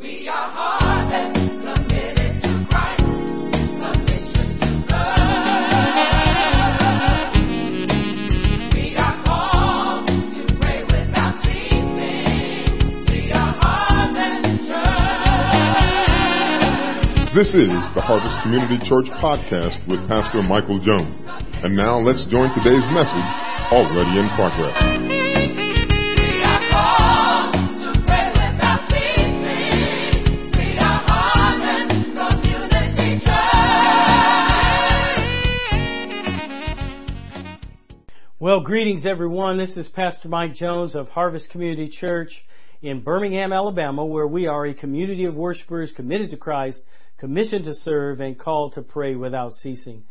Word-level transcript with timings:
We 0.00 0.28
are. 0.28 0.58
This 17.38 17.54
is 17.54 17.70
the 17.94 18.02
Harvest 18.02 18.34
Community 18.42 18.78
Church 18.82 19.06
podcast 19.22 19.78
with 19.86 20.02
Pastor 20.08 20.42
Michael 20.42 20.80
Jones. 20.82 21.14
And 21.62 21.76
now 21.76 21.98
let's 22.00 22.24
join 22.30 22.50
today's 22.50 22.82
message, 22.90 23.30
already 23.70 24.18
in 24.18 24.28
progress. 24.34 25.27
Well, 38.58 38.66
greetings 38.66 39.06
everyone. 39.06 39.56
This 39.56 39.76
is 39.76 39.86
Pastor 39.86 40.28
Mike 40.28 40.54
Jones 40.54 40.96
of 40.96 41.06
Harvest 41.06 41.48
Community 41.50 41.88
Church 41.88 42.32
in 42.82 43.02
Birmingham, 43.02 43.52
Alabama, 43.52 44.04
where 44.04 44.26
we 44.26 44.48
are 44.48 44.66
a 44.66 44.74
community 44.74 45.26
of 45.26 45.36
worshipers 45.36 45.92
committed 45.94 46.30
to 46.30 46.36
Christ, 46.36 46.80
commissioned 47.18 47.66
to 47.66 47.74
serve, 47.76 48.18
and 48.18 48.36
called 48.36 48.72
to 48.72 48.82
pray 48.82 49.14
without 49.14 49.52
ceasing. 49.52 50.02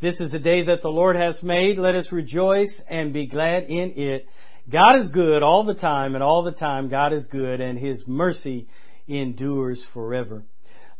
This 0.00 0.20
is 0.20 0.32
a 0.32 0.38
day 0.38 0.66
that 0.66 0.82
the 0.82 0.88
Lord 0.88 1.16
has 1.16 1.42
made. 1.42 1.78
Let 1.78 1.96
us 1.96 2.12
rejoice 2.12 2.80
and 2.88 3.12
be 3.12 3.26
glad 3.26 3.64
in 3.64 3.94
it. 3.96 4.26
God 4.70 5.00
is 5.00 5.08
good 5.08 5.42
all 5.42 5.64
the 5.64 5.74
time, 5.74 6.14
and 6.14 6.22
all 6.22 6.44
the 6.44 6.52
time 6.52 6.88
God 6.88 7.12
is 7.12 7.26
good, 7.26 7.60
and 7.60 7.76
His 7.76 8.04
mercy 8.06 8.68
endures 9.08 9.84
forever. 9.92 10.44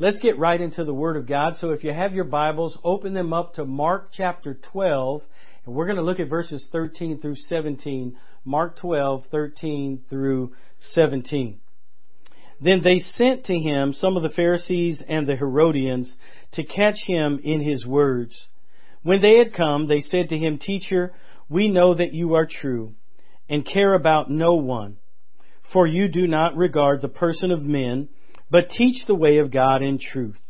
Let's 0.00 0.18
get 0.18 0.40
right 0.40 0.60
into 0.60 0.82
the 0.82 0.92
Word 0.92 1.16
of 1.16 1.28
God. 1.28 1.54
So 1.60 1.70
if 1.70 1.84
you 1.84 1.92
have 1.92 2.14
your 2.14 2.24
Bibles, 2.24 2.76
open 2.82 3.14
them 3.14 3.32
up 3.32 3.54
to 3.54 3.64
Mark 3.64 4.08
chapter 4.12 4.58
12, 4.72 5.22
and 5.66 5.74
we're 5.74 5.86
going 5.86 5.96
to 5.96 6.02
look 6.02 6.20
at 6.20 6.28
verses 6.28 6.66
13 6.70 7.20
through 7.20 7.34
17. 7.34 8.16
Mark 8.44 8.78
12, 8.78 9.24
13 9.30 10.04
through 10.08 10.52
17. 10.92 11.60
Then 12.60 12.82
they 12.82 13.00
sent 13.00 13.44
to 13.46 13.58
him 13.58 13.92
some 13.92 14.16
of 14.16 14.22
the 14.22 14.30
Pharisees 14.30 15.02
and 15.06 15.26
the 15.26 15.36
Herodians 15.36 16.14
to 16.52 16.64
catch 16.64 17.00
him 17.06 17.40
in 17.42 17.60
his 17.60 17.84
words. 17.84 18.46
When 19.02 19.20
they 19.20 19.38
had 19.38 19.52
come, 19.52 19.88
they 19.88 20.00
said 20.00 20.30
to 20.30 20.38
him, 20.38 20.58
Teacher, 20.58 21.12
we 21.48 21.68
know 21.68 21.94
that 21.94 22.14
you 22.14 22.34
are 22.34 22.46
true 22.46 22.94
and 23.48 23.66
care 23.66 23.94
about 23.94 24.30
no 24.30 24.54
one, 24.54 24.96
for 25.72 25.86
you 25.86 26.08
do 26.08 26.26
not 26.26 26.56
regard 26.56 27.00
the 27.00 27.08
person 27.08 27.50
of 27.50 27.62
men, 27.62 28.08
but 28.50 28.70
teach 28.70 29.06
the 29.06 29.14
way 29.14 29.38
of 29.38 29.52
God 29.52 29.82
in 29.82 29.98
truth. 29.98 30.40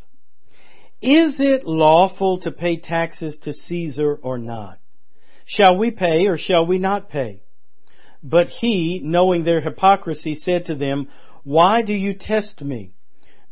Is 1.02 1.40
it 1.40 1.66
lawful 1.66 2.40
to 2.40 2.50
pay 2.50 2.76
taxes 2.76 3.38
to 3.42 3.52
Caesar 3.52 4.18
or 4.22 4.38
not? 4.38 4.78
Shall 5.46 5.78
we 5.78 5.92
pay 5.92 6.26
or 6.26 6.36
shall 6.36 6.66
we 6.66 6.78
not 6.78 7.08
pay? 7.08 7.40
But 8.22 8.48
he, 8.48 9.00
knowing 9.02 9.44
their 9.44 9.60
hypocrisy, 9.60 10.34
said 10.34 10.66
to 10.66 10.74
them, 10.74 11.08
Why 11.44 11.82
do 11.82 11.94
you 11.94 12.14
test 12.14 12.60
me? 12.60 12.92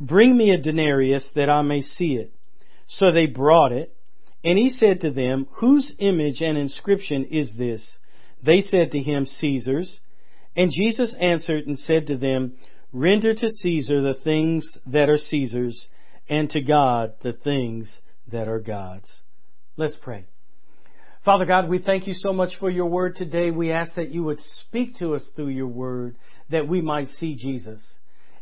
Bring 0.00 0.36
me 0.36 0.50
a 0.50 0.60
denarius 0.60 1.28
that 1.36 1.48
I 1.48 1.62
may 1.62 1.80
see 1.80 2.16
it. 2.16 2.32
So 2.88 3.12
they 3.12 3.26
brought 3.26 3.70
it, 3.70 3.94
and 4.42 4.58
he 4.58 4.70
said 4.70 5.02
to 5.02 5.12
them, 5.12 5.46
Whose 5.60 5.92
image 5.98 6.40
and 6.40 6.58
inscription 6.58 7.26
is 7.26 7.54
this? 7.56 7.98
They 8.42 8.60
said 8.60 8.90
to 8.90 8.98
him, 8.98 9.26
Caesar's. 9.26 10.00
And 10.56 10.72
Jesus 10.72 11.14
answered 11.18 11.66
and 11.66 11.78
said 11.78 12.08
to 12.08 12.16
them, 12.16 12.54
Render 12.92 13.34
to 13.34 13.48
Caesar 13.48 14.02
the 14.02 14.14
things 14.14 14.68
that 14.86 15.08
are 15.08 15.18
Caesar's, 15.18 15.86
and 16.28 16.50
to 16.50 16.60
God 16.60 17.14
the 17.22 17.32
things 17.32 18.00
that 18.30 18.48
are 18.48 18.60
God's. 18.60 19.22
Let's 19.76 19.96
pray. 19.96 20.26
Father 21.24 21.46
God, 21.46 21.70
we 21.70 21.78
thank 21.78 22.06
you 22.06 22.12
so 22.12 22.34
much 22.34 22.58
for 22.60 22.68
your 22.68 22.84
word 22.84 23.16
today. 23.16 23.50
We 23.50 23.72
ask 23.72 23.94
that 23.94 24.10
you 24.10 24.24
would 24.24 24.40
speak 24.40 24.98
to 24.98 25.14
us 25.14 25.26
through 25.34 25.48
your 25.48 25.68
word, 25.68 26.16
that 26.50 26.68
we 26.68 26.82
might 26.82 27.08
see 27.18 27.34
Jesus. 27.34 27.82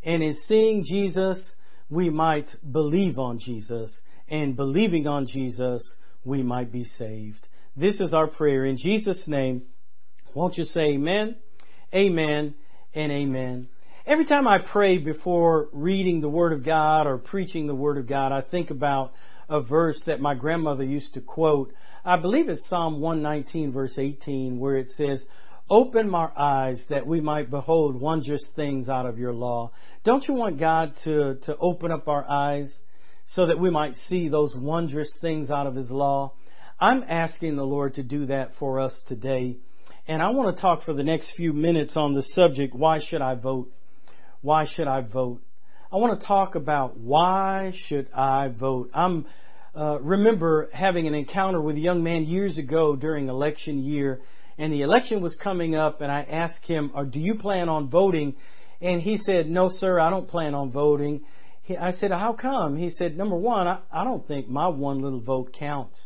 And 0.03 0.20
in 0.20 0.34
seeing 0.48 0.82
Jesus, 0.84 1.41
we 1.88 2.10
might 2.10 2.48
believe 2.72 3.20
on 3.20 3.38
Jesus. 3.38 4.00
And 4.28 4.56
believing 4.56 5.06
on 5.06 5.28
Jesus, 5.28 5.94
we 6.25 6.43
might 6.43 6.72
be 6.72 6.82
saved. 6.82 7.47
This 7.76 8.00
is 8.00 8.12
our 8.12 8.26
prayer. 8.26 8.65
In 8.65 8.76
Jesus' 8.76 9.28
name, 9.28 9.62
won't 10.34 10.59
you 10.59 10.64
say 10.64 10.94
amen, 10.94 11.37
amen, 11.94 12.54
and 12.94 13.12
amen. 13.12 13.69
Every 14.06 14.25
time 14.25 14.49
I 14.49 14.59
pray 14.59 14.99
before 14.99 15.69
reading 15.72 16.20
the 16.20 16.28
Word 16.28 16.53
of 16.53 16.64
God 16.64 17.06
or 17.06 17.19
preaching 17.19 17.69
the 17.69 17.76
Word 17.76 17.97
of 17.97 18.09
God, 18.09 18.32
I 18.32 18.41
think 18.41 18.70
about 18.70 19.12
a 19.49 19.60
verse 19.60 20.03
that 20.06 20.20
my 20.20 20.34
grandmother 20.34 20.82
used 20.82 21.14
to 21.14 21.20
quote. 21.20 21.72
I 22.04 22.16
believe 22.16 22.48
it's 22.48 22.68
Psalm 22.68 23.00
119 23.00 23.72
verse 23.72 23.96
18 23.96 24.58
where 24.58 24.76
it 24.76 24.90
says, 24.90 25.24
Open 25.70 26.10
my 26.10 26.28
eyes 26.36 26.84
that 26.90 27.06
we 27.06 27.20
might 27.20 27.48
behold 27.48 28.00
wondrous 28.00 28.44
things 28.56 28.88
out 28.88 29.06
of 29.06 29.18
your 29.18 29.32
law. 29.32 29.70
Don't 30.04 30.26
you 30.26 30.34
want 30.34 30.58
God 30.58 30.94
to, 31.04 31.36
to 31.46 31.56
open 31.58 31.92
up 31.92 32.08
our 32.08 32.28
eyes 32.28 32.76
so 33.26 33.46
that 33.46 33.60
we 33.60 33.70
might 33.70 33.94
see 34.08 34.28
those 34.28 34.52
wondrous 34.54 35.16
things 35.20 35.48
out 35.48 35.68
of 35.68 35.76
His 35.76 35.90
law? 35.90 36.32
I'm 36.80 37.04
asking 37.08 37.54
the 37.54 37.62
Lord 37.62 37.94
to 37.94 38.02
do 38.02 38.26
that 38.26 38.50
for 38.58 38.80
us 38.80 38.98
today. 39.06 39.58
And 40.08 40.20
I 40.20 40.30
want 40.30 40.56
to 40.56 40.60
talk 40.60 40.82
for 40.82 40.92
the 40.92 41.04
next 41.04 41.32
few 41.36 41.52
minutes 41.52 41.96
on 41.96 42.14
the 42.14 42.24
subject, 42.34 42.74
why 42.74 42.98
should 42.98 43.22
I 43.22 43.36
vote? 43.36 43.70
Why 44.40 44.66
should 44.66 44.88
I 44.88 45.02
vote? 45.02 45.40
I 45.92 45.96
want 45.96 46.20
to 46.20 46.26
talk 46.26 46.56
about 46.56 46.98
why 46.98 47.72
should 47.86 48.08
I 48.12 48.48
vote? 48.48 48.90
I'm 48.92 49.26
uh, 49.75 49.99
remember 50.00 50.69
having 50.72 51.06
an 51.06 51.15
encounter 51.15 51.60
with 51.60 51.77
a 51.77 51.81
young 51.81 52.03
man 52.03 52.25
years 52.25 52.59
ago 52.59 52.94
during 52.94 53.28
election 53.28 53.83
year, 53.83 54.21
and 54.59 54.72
the 54.72 54.83
election 54.83 55.22
was 55.22 55.34
coming 55.37 55.75
up, 55.75 56.03
and 56.03 56.12
I 56.12 56.22
asked 56.22 56.66
him, 56.66 56.93
"Do 57.10 57.19
you 57.19 57.37
plan 57.37 57.69
on 57.69 57.88
voting?" 57.88 58.37
And 58.82 59.00
he 59.00 59.16
said, 59.16 59.49
"No, 59.49 59.71
sir, 59.71 59.99
I 59.99 60.11
don't 60.11 60.28
plan 60.28 60.55
on 60.55 60.72
voting." 60.72 61.22
He, 61.62 61.77
I 61.77 61.93
said, 61.93 62.11
"How 62.11 62.34
come?" 62.34 62.77
He 62.77 62.91
said, 62.91 63.16
"Number 63.16 63.37
one, 63.37 63.66
I, 63.66 63.78
I 63.91 64.05
don't 64.05 64.27
think 64.28 64.49
my 64.49 64.69
one 64.69 65.00
little 65.00 65.21
vote 65.21 65.55
counts. 65.59 66.00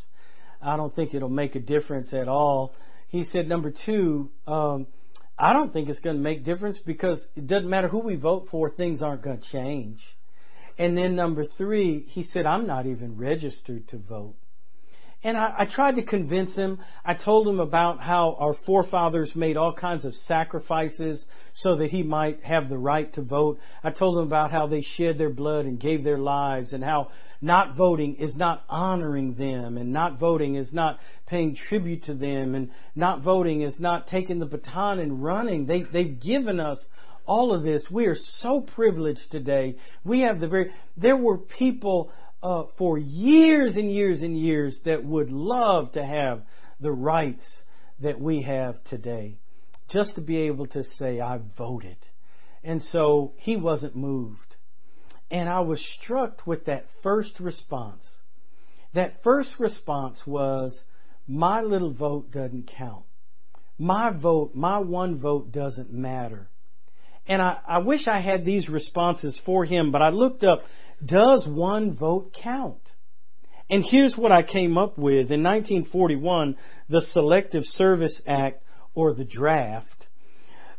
I 0.63 0.77
don't 0.77 0.95
think 0.95 1.15
it'll 1.15 1.29
make 1.29 1.57
a 1.57 1.61
difference 1.61 2.13
at 2.13 2.29
all." 2.29 2.75
He 3.09 3.25
said, 3.25 3.49
"Number 3.49 3.73
two, 3.85 4.31
um, 4.47 4.87
I 5.37 5.53
don't 5.53 5.73
think 5.73 5.89
it's 5.89 6.01
going 6.01 6.17
to 6.17 6.23
make 6.23 6.45
difference 6.45 6.79
because 6.79 7.21
it 7.35 7.49
doesn't 7.49 7.69
matter 7.69 7.89
who 7.89 7.99
we 7.99 8.15
vote 8.15 8.47
for, 8.49 8.71
things 8.71 9.03
aren't 9.03 9.23
going 9.23 9.39
to 9.39 9.51
change." 9.51 10.01
And 10.79 10.97
then 10.97 11.17
number 11.17 11.45
three, 11.45 12.01
he 12.09 12.23
said, 12.23 12.47
I'm 12.47 12.67
not 12.67 12.87
even 12.87 13.17
registered 13.17 13.89
to 13.89 13.99
vote. 13.99 14.35
And 15.25 15.37
I, 15.37 15.55
I, 15.61 15.65
tried 15.65 15.97
to 15.97 16.03
convince 16.03 16.55
him. 16.55 16.79
I 17.05 17.15
told 17.15 17.49
him 17.49 17.59
about 17.59 18.01
how 18.01 18.37
our 18.39 18.55
forefathers 18.67 19.35
made 19.35 19.57
all 19.57 19.73
kinds 19.73 20.05
of 20.05 20.15
sacrifices 20.15 21.25
so 21.55 21.77
that 21.77 21.91
he 21.91 22.03
might 22.03 22.45
have 22.45 22.69
the 22.69 22.79
right 22.79 23.13
to 23.15 23.23
vote. 23.23 23.59
I 23.83 23.91
told 23.91 24.19
him 24.19 24.25
about 24.25 24.51
how 24.51 24.67
they 24.67 24.83
shed 24.83 25.17
their 25.17 25.31
blood 25.31 25.65
and 25.65 25.81
gave 25.81 26.05
their 26.05 26.19
lives 26.19 26.75
and 26.75 26.85
how 26.85 27.09
not 27.41 27.77
voting 27.77 28.17
is 28.17 28.37
not 28.37 28.65
honoring 28.69 29.35
them 29.35 29.79
and 29.79 29.93
not 29.93 30.21
voting 30.21 30.55
is 30.55 30.73
not 30.73 30.99
paying 31.27 31.57
tribute 31.57 32.05
to 32.05 32.15
them 32.15 32.55
and 32.55 32.71
not 32.95 33.23
voting 33.23 33.63
is 33.63 33.81
not 33.81 34.07
taking 34.07 34.39
the 34.39 34.47
baton 34.47 34.99
and 34.99 35.25
running. 35.25 35.67
They, 35.67 35.83
they've 35.83 36.21
given 36.21 36.61
us 36.61 36.79
all 37.27 37.55
of 37.55 37.63
this. 37.63 37.89
We 37.91 38.07
are 38.07 38.17
so 38.41 38.61
privileged 38.61 39.31
today. 39.31 39.77
We 40.05 40.21
have 40.21 40.41
the 40.41 40.49
very, 40.49 40.71
there 40.97 41.17
were 41.17 41.39
people 41.39 42.11
uh, 42.43 42.65
for 42.79 42.99
years 42.99 43.77
and 43.77 43.91
years 43.91 44.23
and 44.23 44.39
years 44.39 44.79
that 44.85 45.05
would 45.05 45.31
love 45.31 45.93
to 45.93 46.05
have 46.05 46.43
the 46.81 46.93
rights 46.93 47.45
that 48.01 48.21
we 48.21 48.43
have 48.43 48.83
today. 48.85 49.39
Just 49.89 50.15
to 50.17 50.21
be 50.21 50.39
able 50.43 50.67
to 50.69 50.83
say, 50.99 51.21
I 51.21 51.41
voted. 51.57 51.97
And 52.63 52.83
so 52.83 53.33
he 53.37 53.57
wasn't 53.57 53.97
moved. 53.97 54.57
And 55.31 55.49
I 55.49 55.61
was 55.61 55.85
struck 56.01 56.47
with 56.47 56.67
that 56.67 56.87
first 57.03 57.41
response. 57.41 58.05
That 58.95 59.23
first 59.23 59.55
response 59.59 60.23
was, 60.27 60.83
my 61.27 61.61
little 61.61 61.93
vote 61.93 62.31
doesn't 62.31 62.71
count. 62.77 63.05
My 63.79 64.11
vote, 64.11 64.53
my 64.55 64.79
one 64.79 65.19
vote 65.19 65.53
doesn't 65.53 65.93
matter. 65.93 66.49
And 67.29 67.43
I, 67.43 67.59
I 67.67 67.79
wish 67.79 68.07
I 68.07 68.21
had 68.21 68.45
these 68.45 68.69
responses 68.69 69.41
for 69.45 69.65
him, 69.65 69.91
but 69.91 70.03
I 70.03 70.11
looked 70.11 70.45
up, 70.45 70.63
does 71.05 71.47
one 71.49 71.97
vote 71.97 72.35
count? 72.43 72.81
And 73.69 73.85
here's 73.85 74.17
what 74.17 74.31
I 74.31 74.43
came 74.43 74.79
up 74.79 74.97
with. 74.97 75.31
In 75.31 75.43
1941, 75.43 76.57
the 76.89 77.03
Selective 77.13 77.65
Service 77.65 78.21
Act, 78.27 78.63
or 78.95 79.13
the 79.13 79.25
draft, 79.25 80.07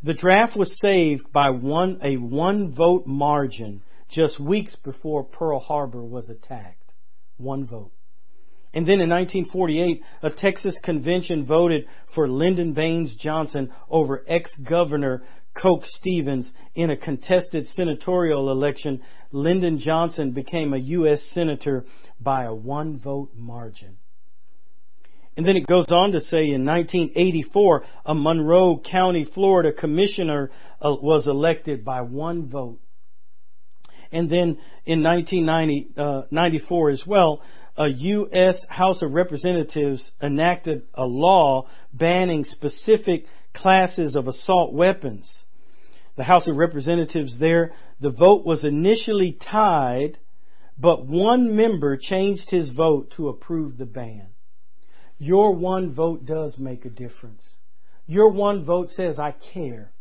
the 0.03 0.13
draft 0.13 0.55
was 0.55 0.79
saved 0.79 1.31
by 1.33 1.49
one, 1.49 1.99
a 2.03 2.17
one 2.17 2.73
vote 2.73 3.07
margin 3.07 3.81
just 4.09 4.39
weeks 4.39 4.75
before 4.83 5.23
Pearl 5.23 5.59
Harbor 5.59 6.03
was 6.03 6.29
attacked. 6.29 6.93
One 7.37 7.65
vote. 7.65 7.91
And 8.73 8.85
then 8.85 9.01
in 9.01 9.09
1948, 9.09 10.01
a 10.23 10.29
Texas 10.29 10.77
convention 10.83 11.45
voted 11.45 11.85
for 12.13 12.27
Lyndon 12.27 12.73
Baines 12.73 13.15
Johnson 13.15 13.71
over 13.89 14.23
ex-governor 14.27 15.23
Coke 15.61 15.85
Stevens 15.85 16.51
in 16.75 16.89
a 16.89 16.97
contested 16.97 17.67
senatorial 17.67 18.51
election, 18.51 19.01
Lyndon 19.31 19.79
Johnson 19.79 20.31
became 20.31 20.73
a 20.73 20.77
U.S. 20.77 21.21
Senator 21.33 21.85
by 22.19 22.43
a 22.43 22.53
one 22.53 22.99
vote 22.99 23.31
margin. 23.35 23.97
And 25.35 25.45
then 25.45 25.55
it 25.55 25.67
goes 25.67 25.87
on 25.89 26.13
to 26.13 26.19
say 26.19 26.49
in 26.49 26.65
1984, 26.65 27.83
a 28.05 28.15
Monroe 28.15 28.79
County, 28.79 29.27
Florida 29.33 29.71
commissioner 29.71 30.49
uh, 30.81 30.95
was 31.01 31.27
elected 31.27 31.85
by 31.85 32.01
one 32.01 32.49
vote. 32.49 32.79
And 34.11 34.29
then 34.31 34.57
in 34.85 35.03
1994 35.03 36.89
uh, 36.89 36.93
as 36.93 37.03
well, 37.05 37.41
a 37.75 37.87
U.S. 37.87 38.57
House 38.69 39.01
of 39.03 39.11
Representatives 39.11 40.11
enacted 40.21 40.83
a 40.95 41.05
law 41.05 41.67
banning 41.93 42.43
specific 42.43 43.25
classes 43.53 44.15
of 44.15 44.27
assault 44.27 44.73
weapons. 44.73 45.43
The 46.17 46.23
House 46.23 46.47
of 46.47 46.57
Representatives 46.57 47.37
there, 47.39 47.73
the 48.01 48.09
vote 48.09 48.43
was 48.43 48.65
initially 48.65 49.33
tied, 49.33 50.17
but 50.77 51.05
one 51.05 51.55
member 51.55 51.95
changed 51.95 52.49
his 52.49 52.71
vote 52.71 53.13
to 53.17 53.29
approve 53.29 53.77
the 53.77 53.85
ban. 53.85 54.29
Your 55.19 55.53
one 55.53 55.93
vote 55.93 56.25
does 56.25 56.57
make 56.57 56.85
a 56.85 56.89
difference. 56.89 57.43
Your 58.07 58.29
one 58.29 58.65
vote 58.65 58.89
says, 58.89 59.19
I 59.19 59.35
care. 59.53 59.91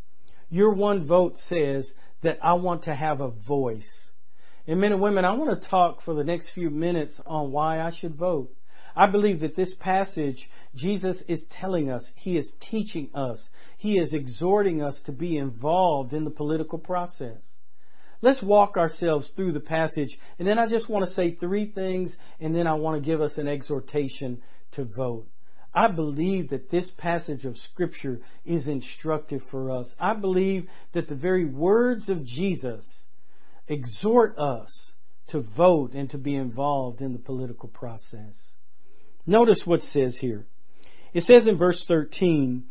Your 0.49 0.73
one 0.73 1.07
vote 1.07 1.37
says 1.37 1.93
that 2.23 2.39
I 2.43 2.55
want 2.55 2.85
to 2.85 2.95
have 2.95 3.21
a 3.21 3.31
voice. 3.31 4.11
And 4.67 4.81
men 4.81 4.93
and 4.93 5.03
women, 5.03 5.27
I 5.27 5.35
want 5.35 5.61
to 5.61 5.69
talk 5.69 6.03
for 6.03 6.15
the 6.15 6.25
next 6.25 6.51
few 6.55 6.71
minutes 6.71 7.21
on 7.27 7.53
why 7.53 7.81
I 7.81 7.91
should 7.91 8.15
vote. 8.15 8.51
I 8.97 9.07
believe 9.07 9.41
that 9.41 9.55
this 9.55 9.75
passage, 9.79 10.49
Jesus 10.75 11.23
is 11.29 11.43
telling 11.51 11.91
us, 11.91 12.11
He 12.15 12.39
is 12.39 12.51
teaching 12.71 13.11
us, 13.15 13.49
He 13.77 13.99
is 13.99 14.15
exhorting 14.15 14.83
us 14.83 14.99
to 15.05 15.13
be 15.13 15.37
involved 15.37 16.15
in 16.15 16.25
the 16.25 16.31
political 16.31 16.79
process. 16.79 17.43
Let's 18.23 18.43
walk 18.43 18.79
ourselves 18.79 19.31
through 19.37 19.53
the 19.53 19.61
passage, 19.61 20.19
and 20.39 20.49
then 20.49 20.59
I 20.59 20.67
just 20.67 20.89
want 20.89 21.05
to 21.05 21.13
say 21.13 21.35
three 21.35 21.71
things, 21.71 22.17
and 22.41 22.57
then 22.57 22.67
I 22.67 22.73
want 22.73 23.03
to 23.03 23.07
give 23.07 23.21
us 23.21 23.37
an 23.37 23.47
exhortation 23.47 24.41
to 24.73 24.85
vote. 24.85 25.27
I 25.75 25.89
believe 25.89 26.49
that 26.49 26.71
this 26.71 26.91
passage 26.97 27.45
of 27.45 27.59
Scripture 27.59 28.21
is 28.47 28.67
instructive 28.67 29.43
for 29.51 29.71
us. 29.71 29.95
I 30.01 30.15
believe 30.15 30.69
that 30.95 31.07
the 31.11 31.15
very 31.15 31.45
words 31.45 32.09
of 32.09 32.25
Jesus 32.25 33.05
exhort 33.69 34.39
us 34.39 34.93
to 35.29 35.43
vote 35.43 35.93
and 35.93 36.09
to 36.11 36.19
be 36.19 36.35
involved 36.35 37.03
in 37.03 37.13
the 37.13 37.19
political 37.19 37.69
process. 37.69 38.55
Notice 39.27 39.63
what 39.65 39.81
it 39.81 39.87
says 39.87 40.19
here. 40.21 40.47
It 41.13 41.25
says 41.25 41.47
in 41.47 41.57
verse 41.57 41.85
13, 41.89 42.65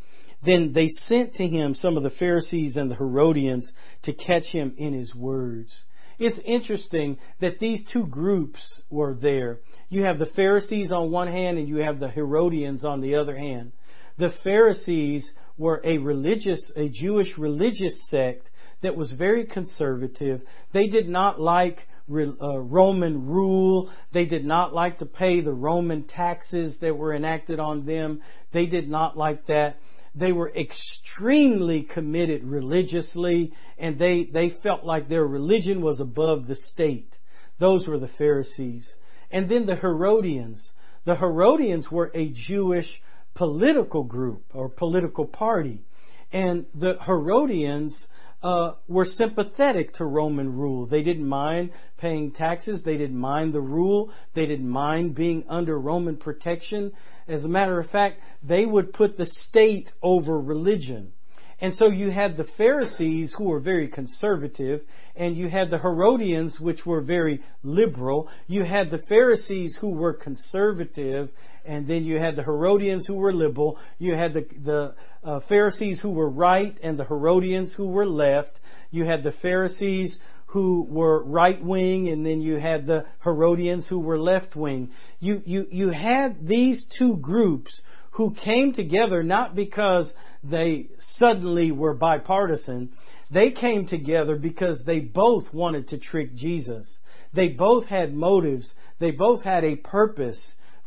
Then 0.46 0.72
they 0.74 0.90
sent 1.08 1.36
to 1.36 1.48
him 1.48 1.76
some 1.76 1.98
of 1.98 2.04
the 2.04 2.10
Pharisees 2.10 2.76
and 2.76 2.90
the 2.90 2.96
Herodians 2.96 3.72
to 4.04 4.14
catch 4.14 4.48
him 4.48 4.74
in 4.78 4.94
his 4.94 5.14
words. 5.14 5.74
It's 6.18 6.40
interesting 6.46 7.18
that 7.42 7.60
these 7.60 7.84
two 7.92 8.06
groups 8.08 8.82
were 8.90 9.16
there. 9.16 9.60
You 9.90 10.06
have 10.06 10.18
the 10.18 10.28
Pharisees 10.28 10.92
on 10.92 11.12
one 11.12 11.28
hand 11.28 11.58
and 11.58 11.68
you 11.68 11.78
have 11.78 12.00
the 12.00 12.08
Herodians 12.10 12.86
on 12.86 13.02
the 13.02 13.16
other 13.16 13.38
hand. 13.38 13.74
The 14.18 14.34
Pharisees 14.44 15.30
were 15.58 15.82
a 15.84 15.98
religious, 15.98 16.72
a 16.76 16.88
Jewish 16.88 17.38
religious 17.38 18.08
sect 18.10 18.50
that 18.86 18.96
was 18.96 19.12
very 19.12 19.46
conservative. 19.46 20.42
They 20.72 20.86
did 20.86 21.10
not 21.10 21.42
like 21.42 21.88
uh, 22.08 22.60
Roman 22.60 23.26
rule. 23.26 23.90
They 24.14 24.26
did 24.26 24.46
not 24.46 24.76
like 24.76 25.00
to 25.00 25.08
pay 25.08 25.42
the 25.42 25.54
Roman 25.54 26.04
taxes 26.04 26.78
that 26.82 26.96
were 26.96 27.16
enacted 27.16 27.60
on 27.60 27.88
them. 27.88 28.22
They 28.54 28.68
did 28.68 28.88
not 28.88 29.18
like 29.18 29.48
that. 29.48 29.78
They 30.14 30.32
were 30.32 30.54
extremely 30.54 31.82
committed 31.82 32.44
religiously 32.44 33.54
and 33.80 33.98
they, 33.98 34.30
they 34.32 34.56
felt 34.62 34.86
like 34.86 35.10
their 35.10 35.26
religion 35.26 35.82
was 35.82 36.00
above 36.00 36.46
the 36.46 36.56
state. 36.56 37.18
Those 37.60 37.88
were 37.88 37.98
the 37.98 38.12
Pharisees. 38.20 38.88
And 39.32 39.50
then 39.50 39.66
the 39.66 39.76
Herodians. 39.76 40.72
The 41.06 41.16
Herodians 41.16 41.90
were 41.92 42.12
a 42.14 42.30
Jewish 42.30 43.02
political 43.34 44.04
group 44.04 44.44
or 44.54 44.70
political 44.70 45.26
party. 45.26 45.84
And 46.32 46.68
the 46.76 46.98
Herodians 47.04 48.08
uh, 48.46 48.76
were 48.88 49.06
sympathetic 49.06 49.96
to 49.96 50.06
Roman 50.06 50.56
rule. 50.56 50.86
They 50.86 51.02
didn't 51.02 51.28
mind 51.28 51.72
paying 51.98 52.32
taxes. 52.32 52.84
They 52.84 52.96
didn't 52.96 53.18
mind 53.18 53.54
the 53.54 53.60
rule. 53.60 54.12
They 54.36 54.46
didn't 54.46 54.70
mind 54.70 55.16
being 55.16 55.46
under 55.50 55.80
Roman 55.80 56.18
protection. 56.18 56.92
As 57.28 57.44
a 57.44 57.48
matter 57.48 57.80
of 57.80 57.90
fact, 57.90 58.20
they 58.44 58.68
would 58.68 58.94
put 58.94 59.18
the 59.18 59.26
state 59.26 59.92
over 60.04 60.40
religion. 60.40 61.14
And 61.60 61.74
so 61.74 61.88
you 61.88 62.12
had 62.12 62.38
the 62.38 62.46
Pharisees 62.56 63.34
who 63.36 63.46
were 63.46 63.60
very 63.60 63.88
conservative, 63.88 64.82
and 65.16 65.38
you 65.38 65.50
had 65.50 65.70
the 65.70 65.78
Herodians 65.78 66.60
which 66.60 66.86
were 66.86 67.02
very 67.02 67.42
liberal. 67.64 68.30
You 68.48 68.64
had 68.64 68.92
the 68.92 68.98
Pharisees 68.98 69.78
who 69.80 69.90
were 69.90 70.14
conservative, 70.14 71.30
and 71.64 71.88
then 71.88 72.04
you 72.04 72.18
had 72.18 72.36
the 72.36 72.44
Herodians 72.44 73.06
who 73.08 73.16
were 73.16 73.34
liberal. 73.34 73.78
You 73.98 74.16
had 74.16 74.34
the, 74.34 74.46
the 74.64 74.96
uh, 75.24 75.40
Pharisees 75.48 76.00
who 76.02 76.12
were 76.12 76.30
right 76.30 76.78
and 76.84 77.00
the 77.00 77.06
Herodians 77.06 77.74
who 77.76 77.88
were 77.88 78.06
left. 78.06 78.60
You 78.92 79.06
had 79.06 79.24
the 79.24 79.34
Pharisees 79.42 80.18
who 80.48 80.88
were 80.90 81.24
right 81.24 81.64
wing, 81.64 82.08
and 82.10 82.26
then 82.26 82.42
you 82.42 82.58
had 82.58 82.86
the 82.86 83.06
Herodians 83.24 83.88
who 83.88 84.00
were 84.00 84.20
left 84.20 84.56
wing. 84.56 84.92
You, 85.20 85.42
you, 85.46 85.68
you 85.72 85.90
had 85.90 86.48
these 86.48 86.86
two 86.98 87.18
groups 87.18 87.82
who 88.12 88.34
came 88.34 88.74
together 88.74 89.24
not 89.24 89.56
because 89.56 90.12
they 90.44 90.88
suddenly 91.18 91.72
were 91.72 91.94
bipartisan. 91.94 92.92
They 93.32 93.52
came 93.52 93.88
together 93.88 94.36
because 94.36 94.82
they 94.86 95.00
both 95.00 95.54
wanted 95.54 95.90
to 95.90 95.98
trick 95.98 96.36
Jesus. 96.36 97.00
They 97.34 97.50
both 97.50 97.88
had 97.88 98.14
motives. 98.14 98.74
They 99.00 99.12
both 99.12 99.44
had 99.44 99.64
a 99.64 99.76
purpose 99.76 100.40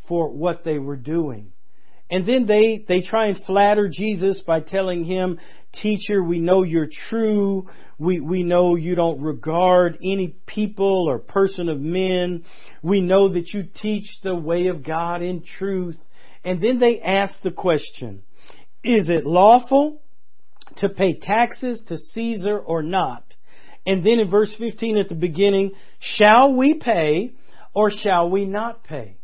for 0.09 0.31
what 0.31 0.65
they 0.65 0.79
were 0.79 0.97
doing. 0.97 1.53
And 2.11 2.27
then 2.27 2.47
they, 2.47 2.85
they 2.89 3.03
try 3.03 3.27
and 3.27 3.45
flatter 3.45 3.89
Jesus 3.89 4.41
by 4.47 4.61
telling 4.61 5.05
him, 5.05 5.39
Teacher, 5.83 6.23
we 6.23 6.39
know 6.39 6.63
you're 6.63 6.89
true. 7.11 7.69
We, 7.99 8.21
we 8.21 8.43
know 8.43 8.75
you 8.75 8.95
don't 8.95 9.21
regard 9.21 9.99
any 10.03 10.35
people 10.47 11.07
or 11.09 11.19
person 11.19 11.69
of 11.69 11.79
men. 11.79 12.45
We 12.83 13.03
know 13.03 13.29
that 13.29 13.53
you 13.53 13.65
teach 13.65 14.07
the 14.23 14.35
way 14.35 14.69
of 14.69 14.83
God 14.83 15.21
in 15.21 15.43
truth. 15.59 15.99
And 16.45 16.63
then 16.63 16.79
they 16.79 17.01
ask 17.01 17.35
the 17.43 17.51
question, 17.51 18.23
is 18.83 19.09
it 19.09 19.27
lawful 19.27 20.01
to 20.79 20.89
pay 20.89 21.19
taxes 21.19 21.81
to 21.89 21.99
Caesar 21.99 22.59
or 22.59 22.83
not? 22.83 23.25
And 23.87 24.05
then 24.05 24.19
in 24.19 24.31
verse 24.31 24.55
15 24.59 24.99
at 24.99 25.09
the 25.09 25.15
beginning, 25.15 25.73
shall 25.99 26.55
we 26.55 26.75
pay 26.75 27.33
or 27.75 27.91
shall 27.91 28.29
we 28.29 28.45
not 28.45 28.85
pay? 28.85 29.17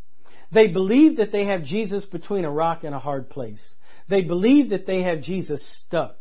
They 0.53 0.69
believe 0.69 1.17
that 1.17 1.33
they 1.33 1.47
have 1.47 1.65
Jesus 1.65 2.05
between 2.05 2.45
a 2.45 2.51
rock 2.51 2.85
and 2.85 2.95
a 2.95 2.99
hard 3.01 3.29
place. 3.29 3.63
They 4.09 4.23
believe 4.23 4.71
that 4.71 4.87
they 4.87 5.03
have 5.03 5.23
Jesus 5.23 5.63
stuck. 5.87 6.17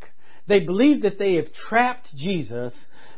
They 0.47 0.59
believe 0.59 1.03
that 1.03 1.19
they 1.19 1.35
have 1.35 1.53
trapped 1.53 2.09
Jesus 2.15 2.73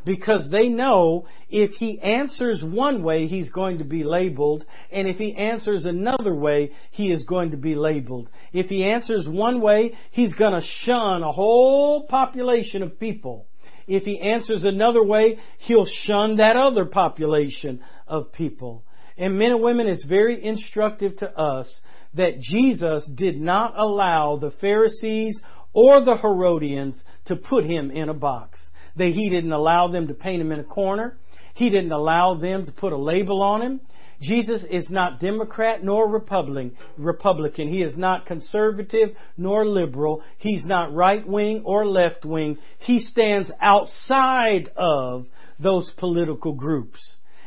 because 0.05 0.47
they 0.51 0.67
know 0.67 1.25
if 1.49 1.71
he 1.71 1.99
answers 1.99 2.63
one 2.63 3.03
way, 3.03 3.27
he's 3.27 3.49
going 3.49 3.79
to 3.79 3.83
be 3.83 4.03
labeled, 4.03 4.65
and 4.91 5.07
if 5.07 5.17
he 5.17 5.35
answers 5.35 5.85
another 5.85 6.33
way, 6.33 6.71
he 6.91 7.11
is 7.11 7.23
going 7.23 7.51
to 7.51 7.57
be 7.57 7.75
labeled. 7.75 8.29
If 8.53 8.67
he 8.67 8.85
answers 8.85 9.27
one 9.27 9.61
way, 9.61 9.95
he's 10.11 10.35
going 10.35 10.53
to 10.53 10.65
shun 10.83 11.23
a 11.23 11.31
whole 11.31 12.05
population 12.07 12.83
of 12.83 12.99
people. 12.99 13.47
If 13.87 14.03
he 14.03 14.19
answers 14.19 14.63
another 14.63 15.03
way, 15.03 15.39
he'll 15.59 15.87
shun 16.03 16.37
that 16.37 16.55
other 16.55 16.85
population 16.85 17.81
of 18.07 18.31
people. 18.31 18.83
And 19.17 19.37
men 19.37 19.51
and 19.51 19.61
women, 19.61 19.87
it's 19.87 20.05
very 20.05 20.43
instructive 20.43 21.17
to 21.17 21.29
us 21.29 21.73
that 22.15 22.39
Jesus 22.39 23.09
did 23.15 23.39
not 23.39 23.77
allow 23.77 24.37
the 24.37 24.51
Pharisees 24.61 25.39
or 25.73 26.03
the 26.03 26.15
Herodians 26.15 27.01
to 27.25 27.35
put 27.35 27.65
him 27.65 27.91
in 27.91 28.09
a 28.09 28.13
box. 28.13 28.59
That 28.97 29.09
he 29.09 29.29
didn't 29.29 29.51
allow 29.51 29.87
them 29.87 30.07
to 30.07 30.13
paint 30.13 30.41
him 30.41 30.51
in 30.51 30.59
a 30.59 30.63
corner. 30.63 31.17
He 31.53 31.69
didn't 31.69 31.91
allow 31.91 32.35
them 32.35 32.65
to 32.65 32.71
put 32.71 32.93
a 32.93 32.97
label 32.97 33.41
on 33.41 33.61
him. 33.61 33.81
Jesus 34.21 34.63
is 34.69 34.89
not 34.89 35.19
Democrat 35.19 35.83
nor 35.83 36.09
Republican. 36.09 36.75
Republican. 36.97 37.67
He 37.67 37.81
is 37.81 37.97
not 37.97 38.25
conservative 38.25 39.09
nor 39.37 39.65
liberal. 39.65 40.23
He's 40.37 40.65
not 40.65 40.93
right 40.93 41.25
wing 41.27 41.63
or 41.65 41.85
left 41.85 42.25
wing. 42.25 42.57
He 42.79 42.99
stands 42.99 43.51
outside 43.61 44.69
of 44.75 45.27
those 45.59 45.91
political 45.97 46.53
groups. 46.53 46.99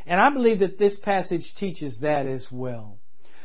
And 0.07 0.21
I 0.21 0.31
believe 0.31 0.61
that 0.61 0.79
this 0.79 0.99
passage 1.03 1.55
teaches 1.59 1.99
that 2.01 2.27
as 2.27 2.47
well. 2.51 2.99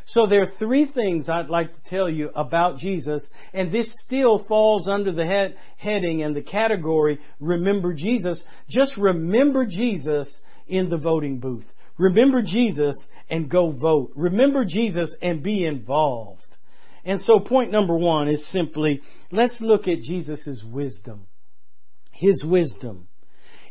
So 0.08 0.28
there 0.28 0.42
are 0.44 0.52
three 0.60 0.86
things 0.86 1.30
I'd 1.30 1.50
like 1.50 1.74
to 1.74 1.90
tell 1.90 2.10
you 2.10 2.30
about 2.36 2.78
Jesus, 2.78 3.26
and 3.54 3.72
this 3.72 3.88
still 4.06 4.44
falls 4.46 4.88
under 4.88 5.12
the 5.12 5.26
head, 5.26 5.56
heading 5.78 6.24
and 6.24 6.36
the 6.36 6.42
category 6.42 7.20
remember 7.40 7.94
Jesus. 7.94 8.44
Just 8.70 8.96
remember 8.98 9.66
Jesus 9.66 10.34
in 10.68 10.90
the 10.90 10.98
voting 10.98 11.40
booth. 11.40 11.66
Remember 11.98 12.42
Jesus 12.42 12.96
and 13.30 13.50
go 13.50 13.72
vote. 13.72 14.12
Remember 14.16 14.66
Jesus 14.66 15.16
and 15.22 15.42
be 15.42 15.66
involved. 15.66 16.42
And 17.06 17.22
so 17.22 17.40
point 17.40 17.72
number 17.72 17.96
one 17.96 18.28
is 18.28 18.46
simply, 18.52 19.02
let's 19.32 19.58
look 19.60 19.88
at 19.88 20.02
Jesus' 20.02 20.64
wisdom 20.66 21.28
his 22.14 22.44
wisdom. 22.44 23.08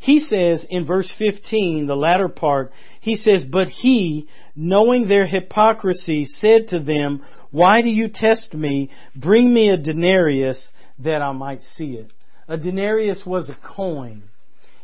He 0.00 0.18
says 0.18 0.66
in 0.68 0.84
verse 0.84 1.10
15, 1.16 1.86
the 1.86 1.94
latter 1.94 2.28
part, 2.28 2.72
he 3.00 3.14
says, 3.14 3.44
But 3.50 3.68
he, 3.68 4.28
knowing 4.54 5.08
their 5.08 5.26
hypocrisy, 5.26 6.26
said 6.26 6.68
to 6.68 6.78
them, 6.78 7.24
Why 7.50 7.82
do 7.82 7.88
you 7.88 8.08
test 8.12 8.54
me? 8.54 8.90
Bring 9.16 9.52
me 9.52 9.70
a 9.70 9.76
denarius 9.76 10.70
that 10.98 11.22
I 11.22 11.32
might 11.32 11.62
see 11.76 11.92
it. 11.92 12.12
A 12.48 12.56
denarius 12.56 13.22
was 13.24 13.48
a 13.48 13.58
coin. 13.76 14.24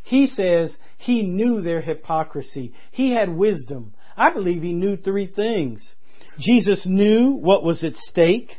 He 0.03 0.27
says 0.27 0.75
he 0.97 1.23
knew 1.23 1.61
their 1.61 1.83
hypocrisy. 1.83 2.73
He 2.91 3.13
had 3.13 3.29
wisdom. 3.29 3.95
I 4.17 4.33
believe 4.33 4.63
he 4.63 4.73
knew 4.73 4.97
three 4.97 5.27
things. 5.27 5.95
Jesus 6.39 6.85
knew 6.87 7.33
what 7.33 7.63
was 7.63 7.85
at 7.85 7.95
stake. 7.95 8.53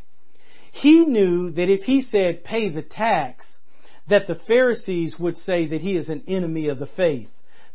He 0.72 1.06
knew 1.06 1.52
that 1.52 1.70
if 1.70 1.82
he 1.82 2.02
said 2.02 2.44
pay 2.44 2.70
the 2.70 2.84
tax, 2.84 3.58
that 4.10 4.28
the 4.28 4.40
Pharisees 4.48 5.16
would 5.20 5.38
say 5.38 5.68
that 5.68 5.82
he 5.82 5.96
is 5.96 6.10
an 6.10 6.24
enemy 6.28 6.68
of 6.68 6.80
the 6.80 6.88
faith. 6.88 7.30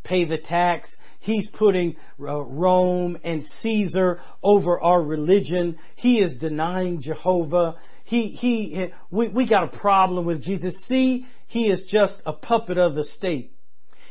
Pay 0.04 0.24
the 0.24 0.38
tax. 0.38 0.94
He's 1.24 1.48
putting 1.54 1.96
uh, 2.20 2.42
Rome 2.42 3.16
and 3.24 3.42
Caesar 3.62 4.20
over 4.42 4.78
our 4.78 5.02
religion. 5.02 5.78
He 5.96 6.18
is 6.18 6.38
denying 6.38 7.00
Jehovah. 7.00 7.76
He, 8.04 8.28
he, 8.28 8.88
we, 9.10 9.28
we 9.28 9.48
got 9.48 9.74
a 9.74 9.78
problem 9.78 10.26
with 10.26 10.42
Jesus. 10.42 10.74
See, 10.86 11.26
he 11.46 11.68
is 11.70 11.86
just 11.90 12.16
a 12.26 12.34
puppet 12.34 12.76
of 12.76 12.94
the 12.94 13.04
state. 13.04 13.52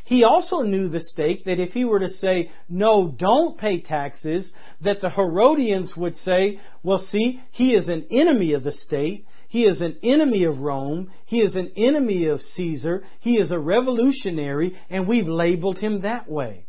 He 0.05 0.24
also 0.24 0.62
knew 0.62 0.89
the 0.89 1.01
stake 1.01 1.46
that 1.46 1.60
if 1.60 1.74
he 1.74 1.86
were 1.86 2.00
to 2.00 2.12
say, 2.13 2.51
no, 2.67 3.13
don't 3.15 3.60
pay 3.60 3.82
taxes, 3.82 4.50
that 4.82 5.00
the 5.00 5.12
Herodians 5.12 5.93
would 5.96 6.15
say, 6.15 6.60
well 6.82 6.98
see, 7.12 7.39
he 7.51 7.75
is 7.75 7.88
an 7.89 8.08
enemy 8.10 8.53
of 8.53 8.63
the 8.63 8.74
state. 8.74 9.27
He 9.50 9.65
is 9.65 9.82
an 9.82 9.98
enemy 10.01 10.46
of 10.46 10.58
Rome. 10.58 11.12
He 11.25 11.41
is 11.41 11.53
an 11.53 11.74
enemy 11.77 12.25
of 12.25 12.41
Caesar. 12.55 13.03
He 13.20 13.36
is 13.36 13.51
a 13.51 13.60
revolutionary, 13.60 14.75
and 14.89 15.08
we've 15.08 15.27
labeled 15.27 15.77
him 15.77 16.01
that 16.01 16.27
way. 16.27 16.65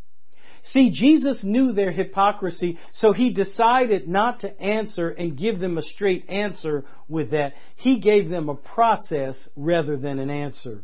See, 0.69 0.91
Jesus 0.91 1.41
knew 1.43 1.73
their 1.73 1.93
hypocrisy, 1.93 2.79
so 2.95 3.13
he 3.13 3.31
decided 3.31 4.09
not 4.09 4.41
to 4.41 4.61
answer 4.61 5.11
and 5.11 5.37
give 5.37 5.59
them 5.59 5.77
a 5.77 5.83
straight 5.83 6.29
answer 6.29 6.85
with 7.09 7.33
that. 7.33 7.53
He 7.77 8.01
gave 8.01 8.31
them 8.31 8.49
a 8.49 8.55
process 8.55 9.49
rather 9.57 9.97
than 9.99 10.19
an 10.19 10.31
answer. 10.31 10.83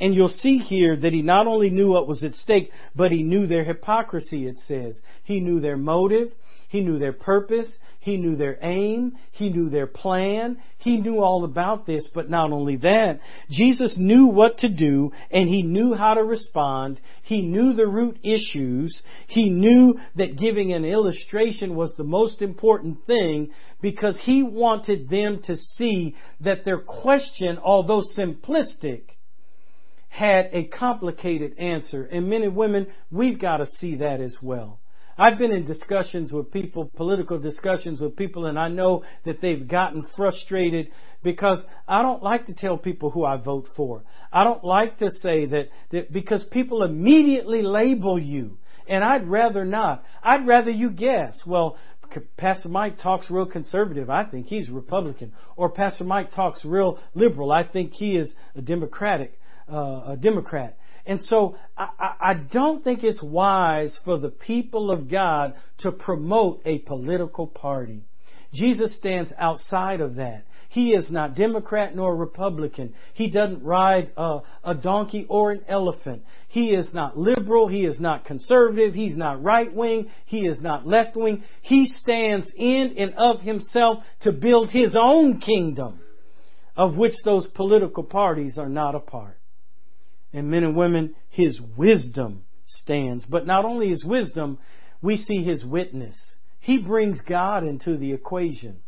And 0.00 0.14
you'll 0.14 0.28
see 0.28 0.58
here 0.58 0.96
that 0.96 1.12
he 1.12 1.22
not 1.22 1.46
only 1.46 1.70
knew 1.70 1.88
what 1.88 2.08
was 2.08 2.24
at 2.24 2.34
stake, 2.34 2.70
but 2.96 3.12
he 3.12 3.22
knew 3.22 3.46
their 3.46 3.64
hypocrisy, 3.64 4.46
it 4.46 4.56
says. 4.66 4.98
He 5.22 5.40
knew 5.40 5.60
their 5.60 5.76
motive. 5.76 6.32
He 6.74 6.80
knew 6.80 6.98
their 6.98 7.12
purpose. 7.12 7.72
He 8.00 8.16
knew 8.16 8.34
their 8.34 8.58
aim. 8.60 9.12
He 9.30 9.48
knew 9.48 9.70
their 9.70 9.86
plan. 9.86 10.56
He 10.78 10.96
knew 10.96 11.20
all 11.20 11.44
about 11.44 11.86
this, 11.86 12.04
but 12.12 12.28
not 12.28 12.50
only 12.50 12.78
that, 12.78 13.20
Jesus 13.48 13.94
knew 13.96 14.26
what 14.26 14.58
to 14.58 14.68
do 14.68 15.12
and 15.30 15.48
he 15.48 15.62
knew 15.62 15.94
how 15.94 16.14
to 16.14 16.24
respond. 16.24 17.00
He 17.22 17.42
knew 17.42 17.74
the 17.74 17.86
root 17.86 18.18
issues. 18.24 19.00
He 19.28 19.50
knew 19.50 20.00
that 20.16 20.36
giving 20.36 20.72
an 20.72 20.84
illustration 20.84 21.76
was 21.76 21.94
the 21.96 22.02
most 22.02 22.42
important 22.42 23.06
thing 23.06 23.52
because 23.80 24.18
he 24.20 24.42
wanted 24.42 25.08
them 25.08 25.42
to 25.46 25.54
see 25.76 26.16
that 26.40 26.64
their 26.64 26.80
question, 26.80 27.56
although 27.62 28.02
simplistic, 28.18 29.02
had 30.08 30.50
a 30.52 30.64
complicated 30.64 31.56
answer. 31.56 32.04
And 32.04 32.28
men 32.28 32.42
and 32.42 32.56
women, 32.56 32.88
we've 33.12 33.40
got 33.40 33.58
to 33.58 33.66
see 33.78 33.94
that 33.98 34.20
as 34.20 34.36
well. 34.42 34.80
I've 35.16 35.38
been 35.38 35.52
in 35.52 35.66
discussions 35.66 36.32
with 36.32 36.50
people, 36.50 36.90
political 36.96 37.38
discussions 37.38 38.00
with 38.00 38.16
people, 38.16 38.46
and 38.46 38.58
I 38.58 38.68
know 38.68 39.04
that 39.24 39.40
they've 39.40 39.66
gotten 39.66 40.06
frustrated 40.16 40.88
because 41.22 41.62
I 41.86 42.02
don't 42.02 42.22
like 42.22 42.46
to 42.46 42.54
tell 42.54 42.76
people 42.76 43.10
who 43.10 43.24
I 43.24 43.36
vote 43.36 43.68
for. 43.76 44.04
I 44.32 44.44
don't 44.44 44.64
like 44.64 44.98
to 44.98 45.10
say 45.10 45.46
that, 45.46 45.68
that 45.92 46.12
because 46.12 46.42
people 46.50 46.82
immediately 46.82 47.62
label 47.62 48.18
you. 48.18 48.58
And 48.86 49.02
I'd 49.02 49.26
rather 49.26 49.64
not. 49.64 50.04
I'd 50.22 50.46
rather 50.46 50.70
you 50.70 50.90
guess. 50.90 51.40
Well, 51.46 51.78
Pastor 52.36 52.68
Mike 52.68 52.98
talks 52.98 53.30
real 53.30 53.46
conservative. 53.46 54.10
I 54.10 54.24
think 54.24 54.46
he's 54.46 54.68
Republican. 54.68 55.32
Or 55.56 55.70
Pastor 55.70 56.04
Mike 56.04 56.34
talks 56.34 56.64
real 56.64 56.98
liberal. 57.14 57.50
I 57.50 57.64
think 57.64 57.92
he 57.92 58.16
is 58.16 58.32
a 58.54 58.60
Democratic 58.60 59.38
uh, 59.72 60.12
a 60.12 60.16
Democrat. 60.20 60.76
And 61.06 61.20
so 61.22 61.56
I, 61.76 62.14
I 62.20 62.34
don't 62.34 62.82
think 62.82 63.04
it's 63.04 63.22
wise 63.22 63.98
for 64.04 64.18
the 64.18 64.30
people 64.30 64.90
of 64.90 65.10
God 65.10 65.54
to 65.78 65.92
promote 65.92 66.62
a 66.64 66.78
political 66.78 67.46
party. 67.46 68.04
Jesus 68.54 68.96
stands 68.96 69.32
outside 69.38 70.00
of 70.00 70.16
that. 70.16 70.44
He 70.70 70.90
is 70.90 71.08
not 71.08 71.36
Democrat 71.36 71.94
nor 71.94 72.16
Republican. 72.16 72.94
He 73.12 73.30
doesn't 73.30 73.62
ride 73.62 74.10
a, 74.16 74.40
a, 74.64 74.74
donkey 74.74 75.24
or 75.28 75.52
an 75.52 75.62
elephant. 75.68 76.22
He 76.48 76.70
is 76.70 76.88
not 76.92 77.16
liberal. 77.16 77.68
He 77.68 77.84
is 77.84 78.00
not 78.00 78.24
conservative. 78.24 78.92
He's 78.92 79.16
not 79.16 79.40
right 79.42 79.72
wing. 79.72 80.10
He 80.24 80.46
is 80.46 80.58
not 80.60 80.84
left 80.84 81.16
wing. 81.16 81.44
He 81.62 81.92
stands 81.98 82.50
in 82.56 82.94
and 82.98 83.14
of 83.14 83.40
himself 83.40 84.02
to 84.22 84.32
build 84.32 84.70
his 84.70 84.96
own 84.98 85.38
kingdom, 85.38 86.00
of 86.76 86.96
which 86.96 87.14
those 87.24 87.46
political 87.54 88.02
parties 88.02 88.58
are 88.58 88.68
not 88.68 88.96
a 88.96 89.00
part 89.00 89.38
and 90.34 90.50
men 90.50 90.64
and 90.64 90.76
women, 90.76 91.14
his 91.30 91.60
wisdom 91.76 92.42
stands. 92.66 93.24
But 93.24 93.46
not 93.46 93.64
only 93.64 93.88
his 93.88 94.04
wisdom, 94.04 94.58
we 95.00 95.16
see 95.16 95.42
his 95.42 95.64
witness. 95.64 96.16
He 96.60 96.78
brings 96.78 97.20
God 97.22 97.64
into 97.64 97.96
the 97.96 98.12
equation. 98.12 98.80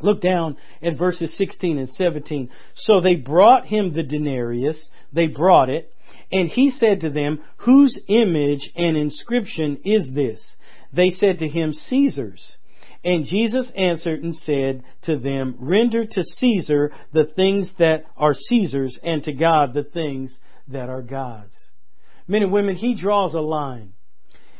Look 0.00 0.22
down 0.22 0.56
at 0.82 0.96
verses 0.96 1.36
16 1.36 1.78
and 1.78 1.90
17. 1.90 2.50
So 2.76 3.00
they 3.00 3.16
brought 3.16 3.66
him 3.66 3.92
the 3.92 4.02
denarius, 4.02 4.78
they 5.12 5.26
brought 5.26 5.70
it, 5.70 5.92
and 6.30 6.48
he 6.48 6.70
said 6.70 7.00
to 7.00 7.10
them, 7.10 7.40
Whose 7.58 7.98
image 8.06 8.70
and 8.76 8.96
inscription 8.96 9.80
is 9.84 10.10
this? 10.14 10.40
They 10.92 11.10
said 11.10 11.38
to 11.38 11.48
him, 11.48 11.72
Caesar's. 11.72 12.56
And 13.04 13.24
Jesus 13.24 13.70
answered 13.76 14.22
and 14.22 14.34
said 14.34 14.82
to 15.02 15.18
them, 15.18 15.56
Render 15.58 16.04
to 16.04 16.22
Caesar 16.22 16.92
the 17.12 17.24
things 17.24 17.70
that 17.78 18.04
are 18.16 18.34
Caesar's, 18.34 18.98
and 19.02 19.22
to 19.24 19.32
God 19.32 19.72
the 19.72 19.84
things 19.84 20.36
that 20.68 20.88
are 20.88 21.02
God's. 21.02 21.56
Men 22.26 22.42
and 22.42 22.52
women, 22.52 22.76
he 22.76 22.94
draws 22.94 23.34
a 23.34 23.40
line. 23.40 23.92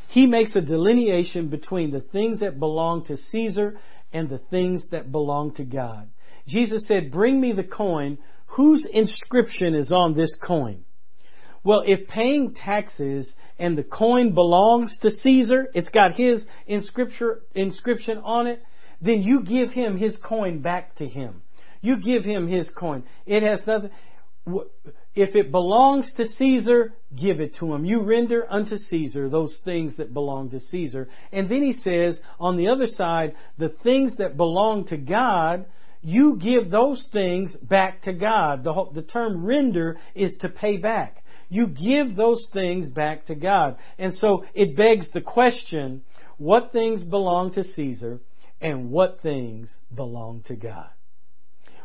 He 0.08 0.26
makes 0.26 0.56
a 0.56 0.62
delineation 0.62 1.48
between 1.48 1.90
the 1.90 2.00
things 2.00 2.40
that 2.40 2.58
belong 2.58 3.04
to 3.06 3.16
Caesar 3.16 3.78
and 4.12 4.28
the 4.28 4.40
things 4.50 4.88
that 4.90 5.12
belong 5.12 5.54
to 5.56 5.64
God. 5.64 6.08
Jesus 6.46 6.86
said, 6.88 7.12
Bring 7.12 7.40
me 7.40 7.52
the 7.52 7.64
coin. 7.64 8.18
Whose 8.52 8.86
inscription 8.90 9.74
is 9.74 9.92
on 9.92 10.14
this 10.14 10.34
coin? 10.42 10.84
Well, 11.62 11.82
if 11.84 12.08
paying 12.08 12.54
taxes 12.54 13.30
and 13.58 13.76
the 13.76 13.82
coin 13.82 14.34
belongs 14.34 14.96
to 15.02 15.10
Caesar, 15.10 15.66
it's 15.74 15.90
got 15.90 16.14
his 16.14 16.46
inscription 16.66 18.18
on 18.24 18.46
it, 18.46 18.62
then 19.02 19.22
you 19.22 19.42
give 19.42 19.70
him 19.72 19.98
his 19.98 20.16
coin 20.24 20.62
back 20.62 20.96
to 20.96 21.06
him. 21.06 21.42
You 21.82 21.98
give 21.98 22.24
him 22.24 22.48
his 22.48 22.70
coin. 22.70 23.04
It 23.26 23.42
has 23.42 23.60
nothing. 23.66 23.90
If 25.20 25.34
it 25.34 25.50
belongs 25.50 26.12
to 26.16 26.28
Caesar, 26.28 26.94
give 27.20 27.40
it 27.40 27.56
to 27.56 27.74
him. 27.74 27.84
You 27.84 28.02
render 28.02 28.46
unto 28.48 28.76
Caesar 28.76 29.28
those 29.28 29.58
things 29.64 29.96
that 29.96 30.14
belong 30.14 30.50
to 30.50 30.60
Caesar. 30.60 31.08
And 31.32 31.50
then 31.50 31.60
he 31.60 31.72
says, 31.72 32.20
on 32.38 32.56
the 32.56 32.68
other 32.68 32.86
side, 32.86 33.34
the 33.58 33.74
things 33.82 34.14
that 34.18 34.36
belong 34.36 34.86
to 34.86 34.96
God, 34.96 35.66
you 36.02 36.38
give 36.40 36.70
those 36.70 37.08
things 37.12 37.52
back 37.60 38.02
to 38.02 38.12
God. 38.12 38.62
The, 38.62 38.84
the 38.94 39.02
term 39.02 39.44
render 39.44 39.98
is 40.14 40.36
to 40.42 40.48
pay 40.48 40.76
back. 40.76 41.24
You 41.48 41.66
give 41.66 42.14
those 42.14 42.46
things 42.52 42.88
back 42.88 43.26
to 43.26 43.34
God. 43.34 43.76
And 43.98 44.14
so 44.14 44.44
it 44.54 44.76
begs 44.76 45.08
the 45.12 45.20
question, 45.20 46.02
what 46.36 46.70
things 46.70 47.02
belong 47.02 47.54
to 47.54 47.64
Caesar 47.64 48.20
and 48.60 48.92
what 48.92 49.20
things 49.20 49.68
belong 49.92 50.44
to 50.46 50.54
God? 50.54 50.90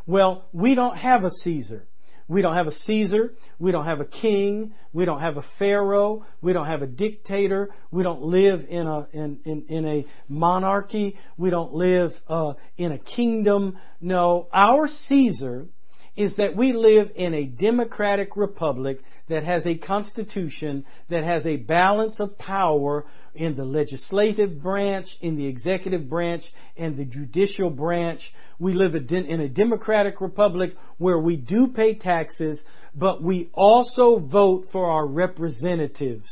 Well, 0.06 0.46
we 0.54 0.76
don't 0.76 0.98
have 0.98 1.24
a 1.24 1.32
Caesar. 1.44 1.88
We 2.28 2.42
don't 2.42 2.56
have 2.56 2.68
a 2.68 2.72
Caesar. 2.86 3.34
We 3.60 3.72
don't 3.72 3.86
have 3.86 4.00
a 4.00 4.06
king. 4.06 4.74
We 4.94 5.06
don't 5.06 5.20
have 5.20 5.38
a 5.38 5.44
pharaoh. 5.60 6.26
We 6.42 6.54
don't 6.54 6.68
have 6.68 6.82
a 6.82 6.88
dictator. 6.88 7.70
We 7.92 8.04
don't 8.04 8.22
live 8.22 8.66
in 8.70 8.88
a 8.88 9.08
in 9.12 9.40
in, 9.46 9.66
in 9.70 9.86
a 9.86 10.06
monarchy. 10.30 11.18
We 11.38 11.50
don't 11.50 11.74
live 11.74 12.12
uh, 12.28 12.54
in 12.78 12.92
a 12.92 12.98
kingdom. 12.98 13.78
No, 14.00 14.48
our 14.54 14.88
Caesar 15.08 15.68
is 16.16 16.36
that 16.38 16.56
we 16.56 16.74
live 16.74 17.12
in 17.16 17.34
a 17.34 17.46
democratic 17.46 18.36
republic 18.38 19.00
that 19.34 19.44
has 19.44 19.66
a 19.66 19.74
constitution 19.74 20.86
that 21.10 21.24
has 21.24 21.44
a 21.48 21.58
balance 21.58 22.20
of 22.20 22.38
power 22.38 23.04
in 23.34 23.56
the 23.56 23.66
legislative 23.66 24.62
branch, 24.62 25.08
in 25.22 25.36
the 25.38 25.48
executive 25.48 26.08
branch, 26.08 26.44
and 26.78 26.96
the 26.96 27.04
judicial 27.04 27.72
branch. 27.72 28.22
We 28.60 28.74
live 28.74 28.94
in 28.94 29.42
a 29.42 29.50
democratic 29.50 30.22
republic 30.22 30.76
where 31.00 31.18
we 31.18 31.36
do 31.36 31.70
pay 31.70 31.96
taxes, 31.96 32.62
but 32.94 33.24
we 33.24 33.50
also 33.54 34.20
vote 34.20 34.68
for 34.72 34.86
our 34.86 35.08
representatives. 35.08 36.30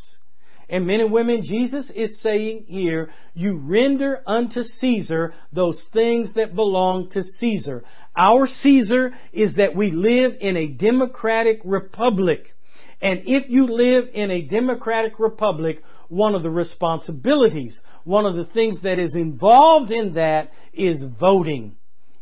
And 0.70 0.86
men 0.86 1.00
and 1.00 1.12
women, 1.12 1.42
Jesus 1.42 1.92
is 1.96 2.22
saying 2.22 2.66
here, 2.68 3.10
you 3.34 3.58
render 3.58 4.22
unto 4.28 4.62
Caesar 4.62 5.34
those 5.52 5.84
things 5.92 6.36
that 6.36 6.54
belong 6.54 7.10
to 7.14 7.24
Caesar. 7.40 7.84
Our 8.16 8.48
Caesar 8.62 9.12
is 9.34 9.56
that 9.56 9.76
we 9.76 9.90
live 9.90 10.34
in 10.40 10.56
a 10.56 10.68
democratic 10.68 11.62
republic. 11.66 12.54
And 13.02 13.22
if 13.26 13.50
you 13.50 13.68
live 13.68 14.10
in 14.14 14.30
a 14.30 14.44
democratic 14.44 15.20
republic, 15.20 15.82
one 16.08 16.36
of 16.36 16.44
the 16.44 16.50
responsibilities, 16.50 17.80
one 18.04 18.26
of 18.26 18.36
the 18.36 18.46
things 18.46 18.82
that 18.84 19.00
is 19.00 19.16
involved 19.16 19.92
in 19.92 20.14
that 20.16 20.52
is 20.74 21.02
voting. 21.20 21.76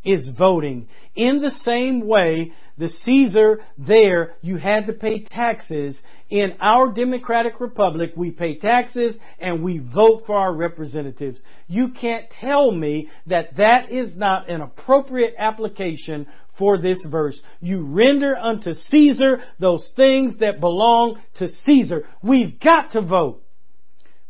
Is 0.04 0.30
voting. 0.38 0.88
In 1.16 1.42
the 1.42 1.52
same 1.64 2.08
way, 2.08 2.54
the 2.80 2.90
Caesar 3.04 3.60
there, 3.78 4.36
you 4.42 4.58
had 4.58 4.88
to 4.88 4.94
pay 4.94 5.24
taxes. 5.24 6.00
In 6.30 6.54
our 6.62 6.92
democratic 6.94 7.60
republic, 7.60 8.14
we 8.16 8.32
pay 8.32 8.58
taxes 8.58 9.18
and 9.40 9.62
we 9.62 9.80
vote 9.80 10.24
for 10.26 10.36
our 10.38 10.54
representatives. 10.54 11.42
You 11.68 11.90
can't 11.90 12.26
tell 12.40 12.72
me 12.72 13.10
that 13.28 13.58
that 13.58 13.92
is 13.92 14.16
not 14.16 14.50
an 14.50 14.62
appropriate 14.62 15.36
application 15.38 16.26
for 16.58 16.78
this 16.78 17.06
verse. 17.10 17.40
You 17.60 17.86
render 17.86 18.36
unto 18.36 18.72
Caesar 18.74 19.42
those 19.60 19.92
things 19.96 20.38
that 20.40 20.60
belong 20.60 21.20
to 21.40 21.48
Caesar. 21.66 22.06
We've 22.24 22.60
got 22.60 22.94
to 22.94 23.02
vote. 23.02 23.44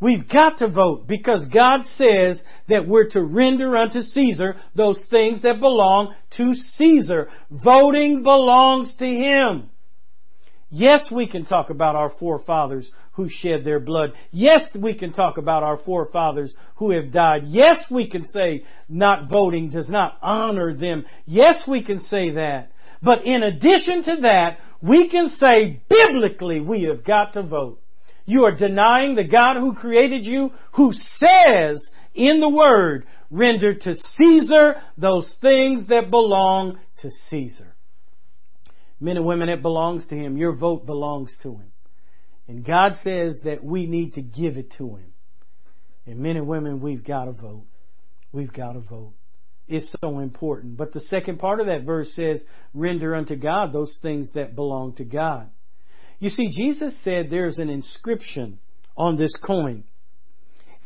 We've 0.01 0.27
got 0.27 0.59
to 0.59 0.69
vote 0.69 1.07
because 1.07 1.45
God 1.53 1.81
says 1.95 2.41
that 2.69 2.87
we're 2.87 3.09
to 3.09 3.21
render 3.21 3.75
unto 3.75 4.01
Caesar 4.01 4.55
those 4.75 5.01
things 5.09 5.41
that 5.41 5.59
belong 5.59 6.15
to 6.37 6.53
Caesar. 6.77 7.29
Voting 7.51 8.23
belongs 8.23 8.95
to 8.99 9.05
Him. 9.05 9.69
Yes, 10.71 11.09
we 11.11 11.27
can 11.27 11.45
talk 11.45 11.71
about 11.71 11.95
our 11.95 12.11
forefathers 12.19 12.89
who 13.13 13.27
shed 13.27 13.65
their 13.65 13.79
blood. 13.79 14.11
Yes, 14.31 14.61
we 14.79 14.93
can 14.93 15.11
talk 15.11 15.37
about 15.37 15.63
our 15.63 15.77
forefathers 15.77 16.53
who 16.75 16.91
have 16.91 17.11
died. 17.11 17.41
Yes, 17.47 17.83
we 17.89 18.07
can 18.07 18.25
say 18.27 18.63
not 18.87 19.29
voting 19.29 19.71
does 19.71 19.89
not 19.89 20.17
honor 20.21 20.75
them. 20.75 21.05
Yes, 21.25 21.63
we 21.67 21.83
can 21.83 21.99
say 22.01 22.31
that. 22.35 22.71
But 23.01 23.25
in 23.25 23.41
addition 23.43 24.03
to 24.03 24.21
that, 24.21 24.59
we 24.81 25.09
can 25.09 25.31
say 25.39 25.81
biblically 25.89 26.61
we 26.61 26.83
have 26.83 27.03
got 27.03 27.33
to 27.33 27.43
vote. 27.43 27.81
You 28.29 28.45
are 28.45 28.55
denying 28.55 29.15
the 29.15 29.23
God 29.23 29.57
who 29.59 29.73
created 29.73 30.23
you, 30.23 30.51
who 30.73 30.91
says 30.93 31.89
in 32.13 32.39
the 32.39 32.49
Word, 32.49 33.07
render 33.31 33.73
to 33.73 33.95
Caesar 34.17 34.75
those 34.99 35.33
things 35.41 35.87
that 35.87 36.11
belong 36.11 36.77
to 37.01 37.09
Caesar. 37.31 37.75
Men 38.99 39.17
and 39.17 39.25
women, 39.25 39.49
it 39.49 39.63
belongs 39.63 40.05
to 40.09 40.15
Him. 40.15 40.37
Your 40.37 40.55
vote 40.55 40.85
belongs 40.85 41.35
to 41.41 41.55
Him. 41.55 41.71
And 42.47 42.63
God 42.63 42.93
says 43.01 43.39
that 43.45 43.63
we 43.63 43.87
need 43.87 44.13
to 44.13 44.21
give 44.21 44.57
it 44.57 44.73
to 44.77 44.97
Him. 44.97 45.11
And 46.05 46.19
men 46.19 46.37
and 46.37 46.47
women, 46.47 46.81
we've 46.81 47.03
got 47.03 47.25
to 47.25 47.31
vote. 47.31 47.65
We've 48.31 48.53
got 48.53 48.73
to 48.73 48.79
vote. 48.79 49.13
It's 49.67 49.91
so 50.01 50.19
important. 50.19 50.77
But 50.77 50.93
the 50.93 51.01
second 51.01 51.39
part 51.39 51.61
of 51.61 51.65
that 51.65 51.83
verse 51.83 52.13
says, 52.13 52.43
render 52.75 53.15
unto 53.15 53.35
God 53.35 53.73
those 53.73 53.97
things 54.03 54.29
that 54.35 54.55
belong 54.55 54.93
to 54.97 55.03
God. 55.03 55.49
You 56.19 56.29
see, 56.29 56.49
Jesus 56.49 57.01
said 57.03 57.29
there's 57.29 57.57
an 57.57 57.69
inscription 57.69 58.59
on 58.97 59.17
this 59.17 59.35
coin. 59.41 59.85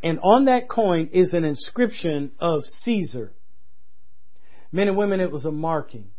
And 0.04 0.20
on 0.20 0.46
that 0.46 0.70
coin 0.70 1.10
is 1.12 1.34
an 1.34 1.44
inscription 1.44 2.32
of 2.40 2.64
Caesar. 2.84 3.34
Men 4.72 4.88
and 4.88 4.98
women, 4.98 5.20
it 5.20 5.32
was 5.32 5.46
a 5.46 5.52
marking. 5.52 6.10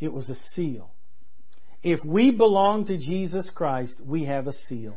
It 0.00 0.12
was 0.12 0.28
a 0.30 0.36
seal. 0.54 0.92
If 1.82 2.02
we 2.04 2.30
belong 2.30 2.86
to 2.86 2.96
Jesus 2.96 3.50
Christ, 3.54 3.94
we 4.04 4.24
have 4.24 4.46
a 4.46 4.52
seal. 4.52 4.96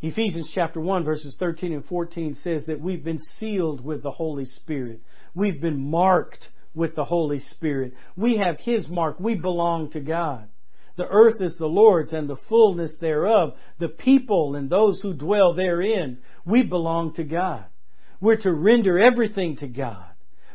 Ephesians 0.00 0.50
chapter 0.52 0.80
1 0.80 1.04
verses 1.04 1.36
13 1.38 1.72
and 1.72 1.84
14 1.84 2.36
says 2.42 2.66
that 2.66 2.80
we've 2.80 3.04
been 3.04 3.20
sealed 3.38 3.84
with 3.84 4.02
the 4.02 4.10
Holy 4.10 4.44
Spirit. 4.44 5.00
We've 5.32 5.60
been 5.60 5.90
marked 5.90 6.48
with 6.74 6.96
the 6.96 7.04
Holy 7.04 7.38
Spirit. 7.38 7.92
We 8.16 8.38
have 8.38 8.58
His 8.58 8.88
mark. 8.88 9.20
We 9.20 9.36
belong 9.36 9.90
to 9.92 10.00
God. 10.00 10.48
The 10.96 11.08
earth 11.08 11.40
is 11.40 11.56
the 11.56 11.66
Lord's 11.66 12.12
and 12.12 12.28
the 12.28 12.36
fullness 12.48 12.96
thereof, 13.00 13.54
the 13.78 13.88
people 13.88 14.54
and 14.56 14.68
those 14.68 15.00
who 15.00 15.14
dwell 15.14 15.54
therein. 15.54 16.18
We 16.44 16.62
belong 16.62 17.14
to 17.14 17.24
God. 17.24 17.64
We're 18.20 18.36
to 18.42 18.52
render 18.52 18.98
everything 18.98 19.56
to 19.56 19.68
God. 19.68 20.04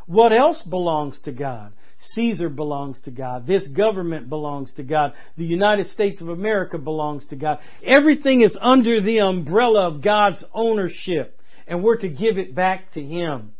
What 0.06 0.32
else 0.32 0.62
belongs 0.64 1.20
to 1.26 1.32
God? 1.32 1.74
Caesar 2.14 2.50
belongs 2.50 3.02
to 3.02 3.12
God. 3.12 3.48
This 3.48 3.68
government 3.68 4.30
belongs 4.30 4.72
to 4.76 4.84
God. 4.84 5.14
The 5.36 5.46
United 5.46 5.88
States 5.88 6.22
of 6.22 6.30
America 6.30 6.78
belongs 6.78 7.26
to 7.28 7.36
God. 7.36 7.58
Everything 7.86 8.42
is 8.42 8.56
under 8.62 9.02
the 9.02 9.20
umbrella 9.20 9.88
of 9.88 10.04
God's 10.04 10.44
ownership, 10.54 11.40
and 11.68 11.84
we're 11.84 11.98
to 11.98 12.10
give 12.10 12.38
it 12.38 12.56
back 12.56 12.92
to 12.94 13.02
Him. 13.02 13.54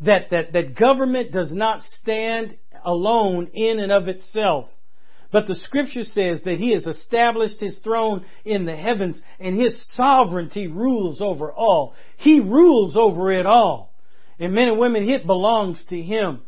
That, 0.00 0.30
that, 0.30 0.52
that 0.52 0.76
government 0.78 1.32
does 1.32 1.52
not 1.52 1.80
stand 2.00 2.56
alone 2.84 3.48
in 3.52 3.78
and 3.80 3.92
of 3.92 4.08
itself. 4.08 4.68
But 5.32 5.46
the 5.46 5.54
scripture 5.54 6.04
says 6.04 6.40
that 6.44 6.58
He 6.58 6.74
has 6.74 6.86
established 6.86 7.58
His 7.58 7.78
throne 7.78 8.24
in 8.44 8.66
the 8.66 8.76
heavens 8.76 9.20
and 9.40 9.60
His 9.60 9.82
sovereignty 9.94 10.66
rules 10.66 11.20
over 11.20 11.50
all. 11.50 11.94
He 12.18 12.38
rules 12.38 12.96
over 12.96 13.32
it 13.32 13.46
all. 13.46 13.94
And 14.38 14.52
men 14.52 14.68
and 14.68 14.78
women, 14.78 15.08
it 15.08 15.26
belongs 15.26 15.82
to 15.88 16.00
Him. 16.00 16.42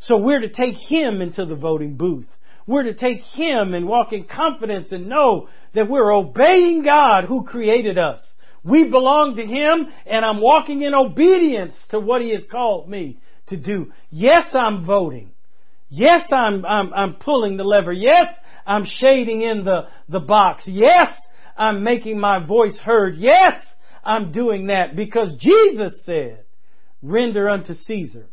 So 0.00 0.16
we're 0.16 0.40
to 0.40 0.48
take 0.48 0.74
Him 0.74 1.22
into 1.22 1.46
the 1.46 1.54
voting 1.54 1.96
booth. 1.96 2.26
We're 2.66 2.82
to 2.82 2.94
take 2.94 3.20
Him 3.20 3.72
and 3.72 3.86
walk 3.86 4.12
in 4.12 4.24
confidence 4.24 4.88
and 4.90 5.08
know 5.08 5.48
that 5.74 5.88
we're 5.88 6.12
obeying 6.12 6.82
God 6.82 7.24
who 7.24 7.44
created 7.44 7.98
us. 7.98 8.18
We 8.64 8.90
belong 8.90 9.36
to 9.36 9.44
Him 9.44 9.92
and 10.06 10.24
I'm 10.24 10.40
walking 10.40 10.82
in 10.82 10.94
obedience 10.94 11.74
to 11.90 12.00
what 12.00 12.20
He 12.20 12.30
has 12.30 12.42
called 12.50 12.88
me 12.88 13.20
to 13.48 13.56
do. 13.56 13.92
Yes, 14.10 14.46
I'm 14.54 14.84
voting. 14.84 15.33
Yes, 15.96 16.22
I'm, 16.32 16.64
I'm, 16.64 16.92
I'm 16.92 17.14
pulling 17.14 17.56
the 17.56 17.64
lever. 17.64 17.92
Yes, 17.92 18.26
I'm 18.66 18.84
shading 18.84 19.42
in 19.42 19.64
the, 19.64 19.82
the 20.08 20.20
box. 20.20 20.64
Yes, 20.66 21.08
I'm 21.56 21.84
making 21.84 22.18
my 22.18 22.44
voice 22.44 22.78
heard. 22.78 23.16
Yes, 23.16 23.54
I'm 24.02 24.32
doing 24.32 24.66
that 24.66 24.96
because 24.96 25.36
Jesus 25.38 26.00
said, 26.04 26.44
render 27.00 27.48
unto 27.48 27.74
Caesar 27.86 28.26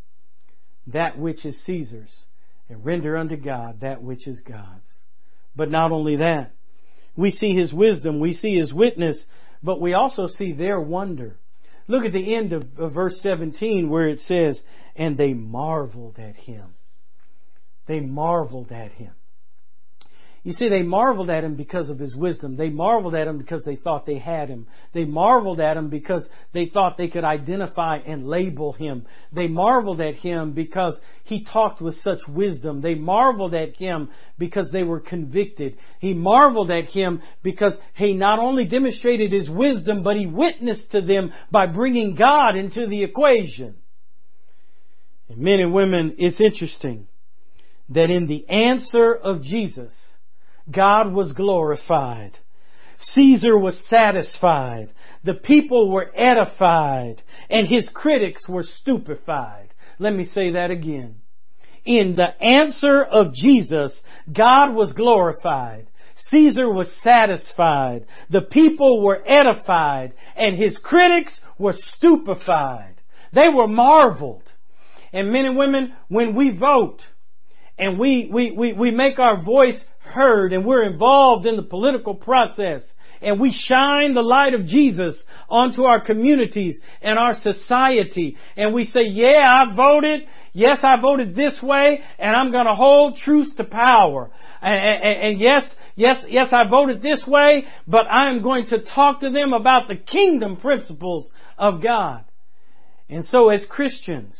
that 0.88 1.19
which 1.19 1.45
is 1.45 1.62
Caesar's 1.65 2.13
and 2.67 2.84
render 2.84 3.15
unto 3.15 3.36
God 3.36 3.82
that 3.82 4.02
which 4.02 4.28
is 4.28 4.41
God's. 4.41 4.91
But 5.56 5.69
not 5.69 5.91
only 5.91 6.15
that, 6.17 6.54
we 7.15 7.30
see 7.30 7.54
his 7.54 7.71
wisdom, 7.71 8.19
we 8.19 8.34
see 8.34 8.58
his 8.58 8.74
witness, 8.74 9.24
but 9.62 9.80
we 9.80 9.93
also 9.93 10.26
see 10.26 10.54
their 10.54 10.80
wonder. 10.80 11.38
Look 11.88 12.06
at 12.06 12.13
the 12.13 12.36
end 12.36 12.54
of, 12.54 12.63
verse 12.93 13.19
17 13.21 13.89
where 13.89 14.08
it 14.08 14.21
says, 14.21 14.60
and 14.95 15.17
they 15.17 15.34
marveled 15.34 16.17
at 16.17 16.36
him. 16.36 16.74
They 17.88 18.00
marveled 18.00 18.72
at 18.72 18.91
him. 18.94 19.13
You 20.44 20.54
see, 20.54 20.70
they 20.70 20.82
marveled 20.82 21.30
at 21.30 21.44
him 21.44 21.54
because 21.56 21.91
of 21.91 22.00
his 22.00 22.15
wisdom. 22.15 22.58
They 22.58 22.70
marveled 22.70 23.13
at 23.13 23.28
him 23.28 23.38
because 23.38 23.63
they 23.63 23.76
thought 23.76 24.08
they 24.08 24.17
had 24.17 24.50
him. 24.50 24.65
They 24.91 25.06
marveled 25.06 25.60
at 25.60 25.78
him 25.78 25.89
because 25.89 26.28
they 26.52 26.65
thought 26.65 26.98
they 26.98 27.10
could 27.10 27.24
identify 27.24 27.98
and 27.98 28.28
label 28.28 28.74
him. 28.74 29.06
They 29.32 29.48
marveled 29.48 30.02
at 30.02 30.15
him 30.15 30.54
because 30.54 31.00
he 31.26 31.46
talked 31.46 31.80
with 31.80 31.96
such 31.98 32.22
wisdom. 32.28 32.82
They 32.82 32.96
marveled 32.96 33.54
at 33.54 33.78
him 33.78 34.10
because 34.39 34.72
they 34.72 34.82
were 34.82 35.00
convicted. 35.00 35.78
He 36.00 36.15
marveled 36.15 36.72
at 36.72 36.86
him 36.86 37.22
because 37.44 37.78
he 37.94 38.13
not 38.13 38.39
only 38.39 38.65
demonstrated 38.65 39.32
his 39.32 39.48
wisdom, 39.48 40.02
but 40.02 40.17
he 40.17 40.26
witnessed 40.26 40.89
to 40.91 41.02
them 41.02 41.34
by 41.52 41.67
bringing 41.67 42.15
God 42.15 42.56
into 42.56 42.88
the 42.88 43.04
equation. 43.04 43.76
And 45.30 45.38
men 45.38 45.60
and 45.60 45.72
women, 45.72 46.15
it's 46.17 46.41
interesting 46.41 47.08
that 47.91 48.10
in 48.10 48.27
the 48.27 48.47
answer 48.49 49.13
of 49.13 49.43
Jesus, 49.43 49.93
God 50.71 51.13
was 51.13 51.34
glorified. 51.34 52.38
Caesar 52.99 53.58
was 53.58 53.84
satisfied. 53.89 54.93
The 55.23 55.34
people 55.34 55.91
were 55.91 56.12
edified. 56.15 57.21
And 57.49 57.67
his 57.67 57.89
critics 57.93 58.47
were 58.47 58.63
stupefied. 58.63 59.73
Let 59.99 60.13
me 60.13 60.23
say 60.23 60.51
that 60.51 60.71
again. 60.71 61.15
In 61.84 62.15
the 62.15 62.30
answer 62.41 63.04
of 63.04 63.34
Jesus, 63.34 63.99
God 64.32 64.73
was 64.73 64.93
glorified. 64.93 65.88
Caesar 66.30 66.71
was 66.71 66.91
satisfied. 67.04 68.06
The 68.30 68.43
people 68.43 69.04
were 69.04 69.21
edified. 69.27 70.13
And 70.38 70.56
his 70.56 70.77
critics 70.82 71.39
were 71.58 71.73
stupefied. 71.75 72.95
They 73.34 73.49
were 73.49 73.67
marveled. 73.67 74.43
And 75.12 75.32
men 75.32 75.45
and 75.45 75.58
women, 75.58 75.93
when 76.08 76.36
we 76.36 76.51
vote, 76.51 77.01
and 77.78 78.00
we, 78.00 78.30
we, 78.32 78.52
we, 78.52 78.74
we 78.74 78.92
make 78.92 79.20
our 79.20 79.42
voice 79.42 79.82
heard 80.00 80.54
and 80.54 80.66
we're 80.66 80.84
involved 80.84 81.46
in 81.46 81.56
the 81.56 81.64
political 81.64 82.16
process 82.16 82.84
and 83.22 83.40
we 83.40 83.52
shine 83.52 84.14
the 84.14 84.22
light 84.22 84.54
of 84.54 84.66
Jesus 84.66 85.16
onto 85.50 85.84
our 85.84 86.04
communities 86.04 86.78
and 87.02 87.18
our 87.20 87.36
society 87.36 88.38
and 88.58 88.74
we 88.74 88.86
say, 88.86 89.04
yeah, 89.04 89.42
I 89.44 89.76
voted. 89.76 90.22
Yes, 90.54 90.80
I 90.84 91.00
voted 91.00 91.34
this 91.36 91.58
way 91.64 92.02
and 92.20 92.36
I'm 92.36 92.52
going 92.52 92.66
to 92.66 92.74
hold 92.74 93.18
truth 93.18 93.56
to 93.58 93.64
power. 93.64 94.30
And, 94.62 95.04
and, 95.04 95.24
and, 95.24 95.40
yes, 95.40 95.64
yes, 95.96 96.18
yes, 96.28 96.50
I 96.52 96.70
voted 96.70 97.02
this 97.02 97.24
way, 97.26 97.66
but 97.88 98.06
I'm 98.10 98.44
going 98.44 98.68
to 98.68 98.84
talk 98.84 99.22
to 99.22 99.30
them 99.30 99.54
about 99.54 99.88
the 99.88 99.96
kingdom 99.96 100.58
principles 100.58 101.30
of 101.58 101.82
God. 101.82 102.26
And 103.10 103.26
so 103.26 103.50
as 103.50 103.66
Christians, 103.70 104.36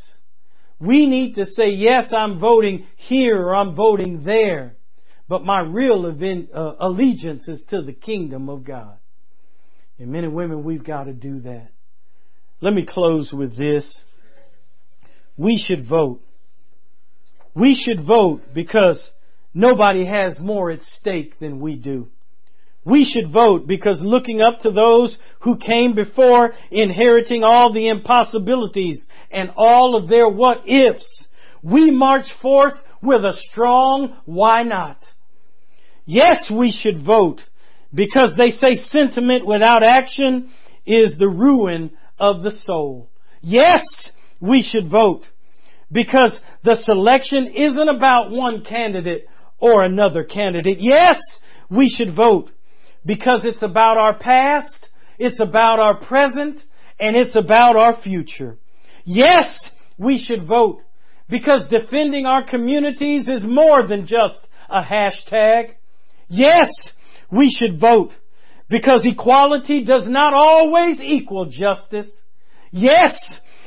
We 0.82 1.06
need 1.06 1.36
to 1.36 1.46
say, 1.46 1.70
yes, 1.70 2.12
I'm 2.12 2.40
voting 2.40 2.88
here 2.98 3.40
or 3.40 3.56
I'm 3.56 3.76
voting 3.76 4.24
there. 4.24 4.76
But 5.30 5.46
my 5.46 5.62
real 5.62 6.08
event, 6.08 6.50
uh, 6.54 6.74
allegiance 6.80 7.48
is 7.48 7.62
to 7.70 7.84
the 7.84 7.94
kingdom 7.94 8.50
of 8.50 8.66
God. 8.66 8.98
And 10.00 10.12
men 10.12 10.24
and 10.24 10.34
women, 10.34 10.64
we've 10.64 10.84
got 10.84 11.04
to 11.04 11.14
do 11.14 11.42
that. 11.42 11.70
Let 12.60 12.74
me 12.74 12.86
close 12.88 13.32
with 13.32 13.56
this. 13.56 14.02
We 15.38 15.58
should 15.58 15.88
vote. 15.88 16.22
We 17.54 17.76
should 17.76 18.06
vote 18.06 18.42
because 18.54 19.02
nobody 19.54 20.06
has 20.06 20.40
more 20.40 20.72
at 20.72 20.82
stake 21.00 21.40
than 21.40 21.60
we 21.60 21.76
do. 21.76 22.08
We 22.84 23.06
should 23.06 23.32
vote 23.32 23.68
because 23.68 24.00
looking 24.02 24.42
up 24.42 24.62
to 24.62 24.72
those 24.72 25.16
who 25.42 25.58
came 25.58 25.94
before, 25.94 26.54
inheriting 26.72 27.44
all 27.44 27.72
the 27.72 27.90
impossibilities 27.90 29.04
and 29.30 29.52
all 29.56 29.96
of 29.96 30.10
their 30.10 30.28
what 30.28 30.68
ifs, 30.68 31.26
we 31.62 31.92
march 31.92 32.26
forth 32.42 32.74
with 33.02 33.24
a 33.24 33.38
strong 33.52 34.18
why 34.26 34.64
not. 34.64 34.98
Yes, 36.06 36.50
we 36.52 36.72
should 36.72 37.06
vote 37.06 37.42
because 37.94 38.34
they 38.36 38.50
say 38.50 38.76
sentiment 38.76 39.46
without 39.46 39.84
action 39.84 40.50
is 40.86 41.18
the 41.18 41.28
ruin 41.28 41.92
of 42.20 42.42
the 42.42 42.52
soul. 42.52 43.10
Yes, 43.42 43.84
we 44.40 44.64
should 44.64 44.90
vote 44.90 45.24
because 45.92 46.38
the 46.64 46.78
selection 46.84 47.54
isn't 47.56 47.90
about 47.90 48.32
one 48.32 48.64
candidate 48.64 49.26
or 49.60 49.84
another 49.84 50.24
candidate. 50.24 50.78
Yes, 50.80 51.20
we 51.70 51.88
should 51.90 52.16
vote 52.16 52.52
because 53.06 53.44
it's 53.46 53.64
about 53.64 53.98
our 53.98 54.18
past, 54.18 54.90
it's 55.18 55.40
about 55.40 55.80
our 55.80 56.00
present, 56.06 56.60
and 57.00 57.16
it's 57.16 57.36
about 57.36 57.76
our 57.76 58.02
future. 58.02 58.58
Yes, 59.04 59.72
we 59.98 60.20
should 60.20 60.48
vote 60.48 60.82
because 61.30 61.64
defending 61.70 62.26
our 62.26 62.44
communities 62.48 63.28
is 63.28 63.44
more 63.44 63.88
than 63.88 64.06
just 64.06 64.38
a 64.70 64.82
hashtag. 64.84 65.76
Yes, 66.28 66.70
we 67.32 67.50
should 67.50 67.80
vote 67.80 68.12
because 68.70 69.06
equality 69.06 69.84
does 69.84 70.08
not 70.08 70.34
always 70.34 71.00
equal 71.02 71.46
justice. 71.46 72.10
Yes, 72.72 73.18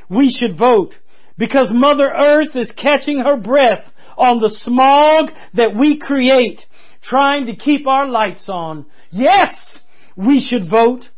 we 0.09 0.31
should 0.31 0.57
vote 0.59 0.95
because 1.37 1.69
Mother 1.73 2.09
Earth 2.09 2.55
is 2.55 2.71
catching 2.77 3.19
her 3.19 3.37
breath 3.37 3.85
on 4.17 4.41
the 4.41 4.51
smog 4.63 5.31
that 5.55 5.77
we 5.77 5.99
create 5.99 6.61
trying 7.09 7.47
to 7.47 7.57
keep 7.57 7.87
our 7.87 8.09
lights 8.09 8.49
on. 8.49 8.87
Yes, 9.11 9.55
we 10.17 10.41
should 10.41 10.69
vote 10.69 11.09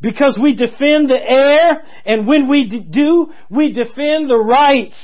because 0.00 0.38
we 0.40 0.54
defend 0.54 1.10
the 1.10 1.20
air 1.20 1.82
and 2.04 2.26
when 2.26 2.48
we 2.48 2.86
do, 2.90 3.30
we 3.50 3.72
defend 3.72 4.28
the 4.28 4.38
rights 4.38 4.96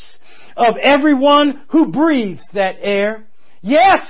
of 0.56 0.76
everyone 0.82 1.62
who 1.68 1.92
breathes 1.92 2.42
that 2.54 2.76
air. 2.80 3.26
Yes, 3.62 4.00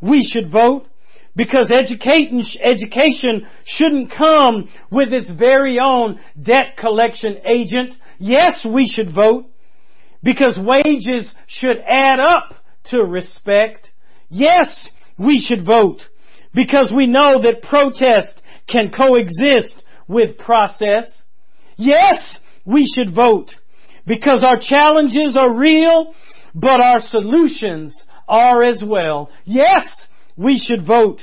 we 0.00 0.24
should 0.24 0.50
vote 0.50 0.86
because 1.34 1.70
education, 1.70 3.46
shouldn't 3.64 4.12
come 4.16 4.68
with 4.90 5.12
its 5.12 5.30
very 5.30 5.78
own 5.78 6.18
debt 6.40 6.76
collection 6.76 7.38
agent. 7.46 7.94
Yes, 8.18 8.66
we 8.68 8.88
should 8.88 9.14
vote 9.14 9.46
because 10.22 10.58
wages 10.60 11.32
should 11.46 11.78
add 11.88 12.18
up 12.18 12.54
to 12.90 12.98
respect. 12.98 13.88
Yes, 14.28 14.88
we 15.18 15.40
should 15.40 15.66
vote 15.66 16.02
because 16.54 16.92
we 16.94 17.06
know 17.06 17.42
that 17.42 17.62
protest 17.62 18.40
can 18.68 18.90
coexist 18.90 19.74
with 20.06 20.38
process. 20.38 21.06
Yes, 21.76 22.38
we 22.64 22.86
should 22.86 23.14
vote 23.14 23.50
because 24.06 24.42
our 24.44 24.58
challenges 24.60 25.36
are 25.36 25.52
real, 25.52 26.14
but 26.54 26.80
our 26.80 27.00
solutions 27.00 27.98
are 28.26 28.62
as 28.62 28.82
well. 28.84 29.30
Yes, 29.44 29.84
we 30.36 30.58
should 30.58 30.86
vote 30.86 31.20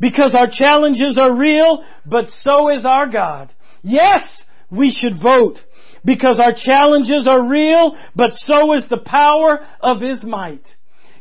because 0.00 0.34
our 0.34 0.48
challenges 0.50 1.18
are 1.18 1.36
real, 1.36 1.84
but 2.06 2.26
so 2.42 2.70
is 2.70 2.84
our 2.84 3.08
God. 3.08 3.52
Yes, 3.82 4.42
we 4.70 4.90
should 4.90 5.20
vote 5.20 5.58
because 6.04 6.40
our 6.40 6.52
challenges 6.54 7.26
are 7.28 7.48
real, 7.48 7.96
but 8.14 8.32
so 8.34 8.74
is 8.74 8.88
the 8.88 9.02
power 9.04 9.60
of 9.80 10.00
His 10.00 10.22
might. 10.24 10.66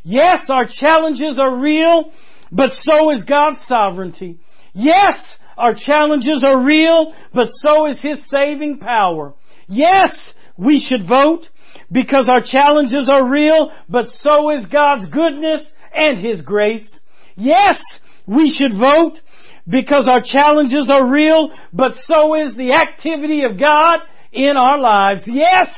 Yes, 0.03 0.45
our 0.49 0.67
challenges 0.67 1.39
are 1.39 1.57
real, 1.57 2.11
but 2.51 2.71
so 2.71 3.11
is 3.11 3.23
God's 3.23 3.59
sovereignty. 3.67 4.39
Yes, 4.73 5.15
our 5.57 5.73
challenges 5.73 6.43
are 6.45 6.63
real, 6.63 7.13
but 7.33 7.47
so 7.51 7.87
is 7.87 7.99
His 8.01 8.19
saving 8.29 8.79
power. 8.79 9.33
Yes, 9.67 10.33
we 10.57 10.79
should 10.79 11.07
vote 11.07 11.47
because 11.91 12.29
our 12.29 12.41
challenges 12.41 13.09
are 13.09 13.27
real, 13.27 13.71
but 13.89 14.09
so 14.09 14.49
is 14.51 14.65
God's 14.67 15.09
goodness 15.09 15.69
and 15.93 16.23
His 16.23 16.41
grace. 16.41 16.87
Yes, 17.35 17.81
we 18.25 18.55
should 18.55 18.77
vote 18.77 19.19
because 19.67 20.07
our 20.07 20.21
challenges 20.23 20.89
are 20.89 21.05
real, 21.05 21.49
but 21.73 21.93
so 22.03 22.35
is 22.35 22.55
the 22.55 22.73
activity 22.73 23.43
of 23.43 23.59
God 23.59 23.99
in 24.31 24.57
our 24.57 24.79
lives. 24.79 25.23
Yes, 25.25 25.69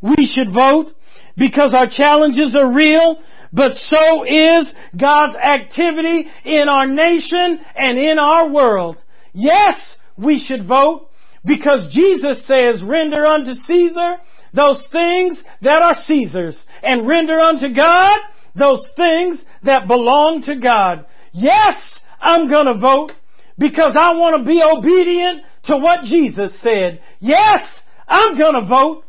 we 0.00 0.26
should 0.26 0.52
vote 0.52 0.92
because 1.36 1.74
our 1.74 1.88
challenges 1.88 2.56
are 2.56 2.72
real, 2.72 3.16
but 3.52 3.72
so 3.74 4.24
is 4.24 4.72
God's 4.98 5.36
activity 5.36 6.26
in 6.44 6.68
our 6.68 6.86
nation 6.86 7.60
and 7.74 7.98
in 7.98 8.18
our 8.18 8.48
world. 8.50 8.96
Yes, 9.32 9.74
we 10.16 10.38
should 10.38 10.66
vote 10.66 11.10
because 11.44 11.88
Jesus 11.92 12.46
says, 12.46 12.82
render 12.82 13.24
unto 13.24 13.52
Caesar 13.52 14.16
those 14.52 14.82
things 14.90 15.38
that 15.62 15.82
are 15.82 15.96
Caesar's 16.06 16.60
and 16.82 17.06
render 17.06 17.38
unto 17.38 17.72
God 17.74 18.18
those 18.58 18.84
things 18.96 19.42
that 19.64 19.86
belong 19.86 20.42
to 20.46 20.56
God. 20.56 21.06
Yes, 21.32 21.74
I'm 22.20 22.50
gonna 22.50 22.78
vote 22.78 23.12
because 23.58 23.94
I 23.98 24.16
want 24.16 24.36
to 24.38 24.50
be 24.50 24.62
obedient 24.62 25.42
to 25.64 25.76
what 25.76 26.04
Jesus 26.04 26.58
said. 26.62 27.00
Yes, 27.20 27.60
I'm 28.08 28.38
gonna 28.38 28.66
vote 28.66 29.04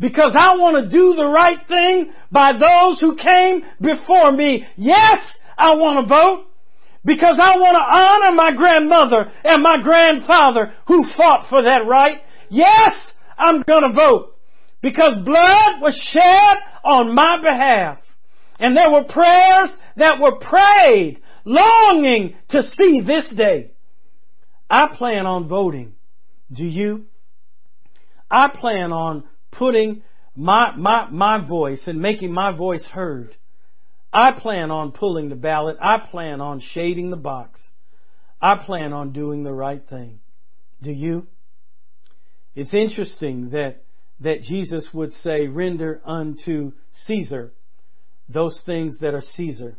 because 0.00 0.32
I 0.38 0.56
want 0.56 0.84
to 0.84 0.90
do 0.90 1.14
the 1.14 1.26
right 1.26 1.58
thing 1.66 2.12
by 2.30 2.52
those 2.52 3.00
who 3.00 3.16
came 3.16 3.62
before 3.80 4.32
me. 4.32 4.66
Yes, 4.76 5.18
I 5.56 5.74
want 5.74 6.06
to 6.06 6.14
vote 6.14 6.46
because 7.04 7.38
I 7.40 7.58
want 7.58 7.74
to 7.74 7.96
honor 7.96 8.34
my 8.34 8.54
grandmother 8.56 9.30
and 9.44 9.62
my 9.62 9.80
grandfather 9.82 10.72
who 10.86 11.04
fought 11.16 11.48
for 11.48 11.62
that 11.62 11.86
right. 11.86 12.18
Yes, 12.48 12.94
I'm 13.36 13.62
going 13.62 13.88
to 13.88 13.94
vote 13.94 14.36
because 14.82 15.14
blood 15.24 15.80
was 15.80 15.94
shed 16.12 16.58
on 16.84 17.14
my 17.14 17.38
behalf. 17.42 17.98
And 18.60 18.76
there 18.76 18.90
were 18.90 19.04
prayers 19.04 19.70
that 19.96 20.20
were 20.20 20.38
prayed 20.38 21.20
longing 21.44 22.34
to 22.50 22.62
see 22.62 23.00
this 23.00 23.26
day. 23.36 23.72
I 24.68 24.94
plan 24.96 25.26
on 25.26 25.48
voting. 25.48 25.94
Do 26.52 26.64
you? 26.64 27.06
I 28.30 28.48
plan 28.48 28.92
on 28.92 29.24
putting 29.58 30.02
my, 30.36 30.74
my, 30.76 31.10
my 31.10 31.44
voice 31.46 31.82
and 31.86 32.00
making 32.00 32.32
my 32.32 32.56
voice 32.56 32.84
heard. 32.84 33.36
I 34.12 34.32
plan 34.32 34.70
on 34.70 34.92
pulling 34.92 35.28
the 35.28 35.34
ballot. 35.34 35.76
I 35.80 35.98
plan 35.98 36.40
on 36.40 36.60
shading 36.60 37.10
the 37.10 37.16
box. 37.16 37.60
I 38.40 38.56
plan 38.64 38.92
on 38.92 39.12
doing 39.12 39.42
the 39.42 39.52
right 39.52 39.82
thing. 39.88 40.20
Do 40.80 40.92
you? 40.92 41.26
It's 42.54 42.72
interesting 42.72 43.50
that, 43.50 43.82
that 44.20 44.42
Jesus 44.42 44.86
would 44.92 45.12
say, 45.12 45.48
render 45.48 46.00
unto 46.04 46.72
Caesar 47.06 47.52
those 48.28 48.60
things 48.64 48.98
that 49.00 49.14
are 49.14 49.22
Caesar 49.36 49.78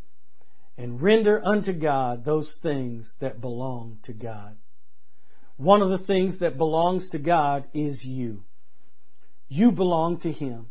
and 0.78 1.02
render 1.02 1.42
unto 1.46 1.74
God 1.74 2.26
those 2.26 2.54
things 2.64 3.12
that 3.20 3.42
belong 3.42 4.00
to 4.04 4.14
God. 4.14 4.56
One 5.58 5.82
of 5.82 5.90
the 5.90 6.06
things 6.06 6.40
that 6.40 6.58
belongs 6.58 7.10
to 7.10 7.20
God 7.20 7.66
is 7.74 8.04
you. 8.04 8.44
You 9.50 9.72
belong 9.72 10.20
to 10.22 10.32
Him. 10.32 10.68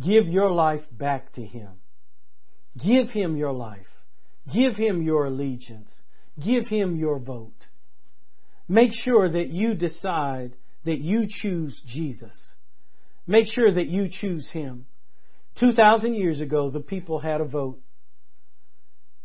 Give 0.00 0.28
your 0.28 0.50
life 0.50 0.84
back 0.92 1.32
to 1.32 1.42
Him. 1.42 1.70
Give 2.76 3.08
Him 3.08 3.36
your 3.36 3.52
life. 3.52 3.86
Give 4.52 4.76
Him 4.76 5.02
your 5.02 5.24
allegiance. 5.24 5.90
Give 6.38 6.68
Him 6.68 6.96
your 6.96 7.18
vote. 7.18 7.66
Make 8.68 8.90
sure 8.92 9.28
that 9.28 9.48
you 9.48 9.74
decide 9.74 10.54
that 10.84 10.98
you 10.98 11.26
choose 11.28 11.80
Jesus. 11.86 12.36
Make 13.26 13.46
sure 13.52 13.72
that 13.72 13.86
you 13.86 14.08
choose 14.08 14.48
Him. 14.50 14.86
2,000 15.58 16.14
years 16.14 16.40
ago, 16.40 16.70
the 16.70 16.80
people 16.80 17.18
had 17.18 17.40
a 17.40 17.44
vote. 17.44 17.80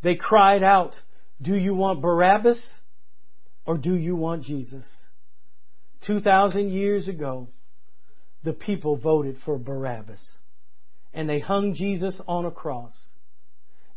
They 0.02 0.16
cried 0.16 0.64
out, 0.64 0.96
Do 1.42 1.56
you 1.56 1.76
want 1.76 2.02
Barabbas 2.02 2.64
or 3.66 3.78
do 3.78 3.96
you 3.96 4.16
want 4.16 4.44
Jesus? 4.44 4.86
2,000 6.08 6.70
years 6.70 7.08
ago, 7.08 7.50
the 8.44 8.54
people 8.54 8.98
voted 8.98 9.38
for 9.46 9.58
Barabbas. 9.58 10.22
And 11.14 11.30
they 11.30 11.40
hung 11.40 11.74
Jesus 11.74 12.20
on 12.28 12.46
a 12.46 12.52
cross. 12.52 12.94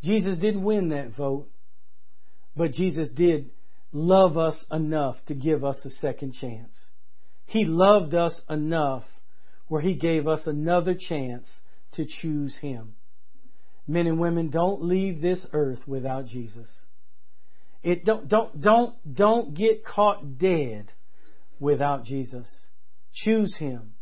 Jesus 0.02 0.38
didn't 0.38 0.64
win 0.64 0.90
that 0.90 1.16
vote, 1.16 1.48
but 2.54 2.72
Jesus 2.72 3.08
did 3.08 3.50
love 3.92 4.36
us 4.36 4.62
enough 4.70 5.16
to 5.26 5.34
give 5.34 5.64
us 5.64 5.78
a 5.84 5.90
second 5.90 6.34
chance. 6.34 6.74
He 7.46 7.64
loved 7.64 8.14
us 8.14 8.38
enough 8.48 9.04
where 9.68 9.80
He 9.80 9.94
gave 9.94 10.28
us 10.28 10.46
another 10.46 10.94
chance 10.94 11.48
to 11.92 12.04
choose 12.04 12.56
Him. 12.56 12.94
Men 13.88 14.06
and 14.06 14.18
women, 14.18 14.50
don't 14.50 14.82
leave 14.82 15.20
this 15.20 15.46
earth 15.52 15.80
without 15.86 16.26
Jesus. 16.26 16.68
It 17.82 18.04
don't 18.04 18.28
don't 18.28 18.60
don't 18.60 19.14
don't 19.14 19.54
get 19.54 19.84
caught 19.84 20.38
dead 20.38 20.92
without 21.60 22.04
Jesus. 22.04 22.48
Choose 23.14 23.54
him. 23.56 23.92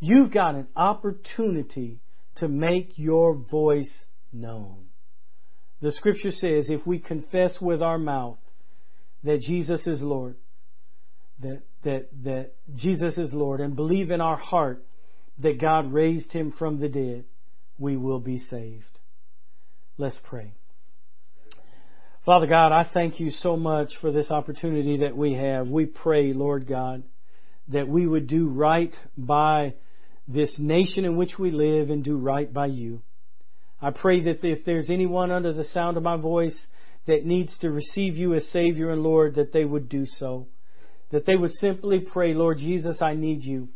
You've 0.00 0.32
got 0.32 0.54
an 0.54 0.68
opportunity 0.76 2.00
to 2.36 2.48
make 2.48 2.92
your 2.96 3.34
voice 3.34 3.92
known. 4.32 4.86
The 5.80 5.92
scripture 5.92 6.30
says 6.30 6.66
if 6.68 6.86
we 6.86 6.98
confess 6.98 7.60
with 7.60 7.82
our 7.82 7.98
mouth 7.98 8.38
that 9.24 9.40
Jesus 9.40 9.86
is 9.86 10.00
Lord, 10.00 10.36
that 11.40 11.62
that 11.84 12.08
that 12.24 12.52
Jesus 12.76 13.16
is 13.16 13.32
Lord 13.32 13.60
and 13.60 13.76
believe 13.76 14.10
in 14.10 14.20
our 14.20 14.36
heart 14.36 14.84
that 15.38 15.60
God 15.60 15.92
raised 15.92 16.32
him 16.32 16.52
from 16.58 16.80
the 16.80 16.88
dead, 16.88 17.24
we 17.78 17.96
will 17.96 18.18
be 18.18 18.38
saved. 18.38 18.84
Let's 19.96 20.18
pray. 20.24 20.52
Father 22.24 22.46
God, 22.46 22.72
I 22.72 22.88
thank 22.92 23.20
you 23.20 23.30
so 23.30 23.56
much 23.56 23.92
for 24.00 24.12
this 24.12 24.30
opportunity 24.30 24.98
that 24.98 25.16
we 25.16 25.34
have. 25.34 25.68
We 25.68 25.86
pray, 25.86 26.32
Lord 26.32 26.66
God, 26.68 27.04
that 27.68 27.88
we 27.88 28.06
would 28.06 28.26
do 28.26 28.48
right 28.48 28.94
by 29.16 29.74
this 30.28 30.54
nation 30.58 31.06
in 31.06 31.16
which 31.16 31.38
we 31.38 31.50
live 31.50 31.88
and 31.88 32.04
do 32.04 32.18
right 32.18 32.52
by 32.52 32.66
you. 32.66 33.00
I 33.80 33.90
pray 33.90 34.22
that 34.22 34.44
if 34.44 34.64
there's 34.64 34.90
anyone 34.90 35.30
under 35.30 35.52
the 35.52 35.64
sound 35.64 35.96
of 35.96 36.02
my 36.02 36.16
voice 36.16 36.66
that 37.06 37.24
needs 37.24 37.56
to 37.58 37.70
receive 37.70 38.16
you 38.16 38.34
as 38.34 38.46
Savior 38.48 38.90
and 38.90 39.02
Lord, 39.02 39.36
that 39.36 39.52
they 39.52 39.64
would 39.64 39.88
do 39.88 40.04
so. 40.04 40.46
That 41.10 41.24
they 41.24 41.36
would 41.36 41.52
simply 41.52 42.00
pray, 42.00 42.34
Lord 42.34 42.58
Jesus, 42.58 43.00
I 43.00 43.14
need 43.14 43.42
you. 43.42 43.68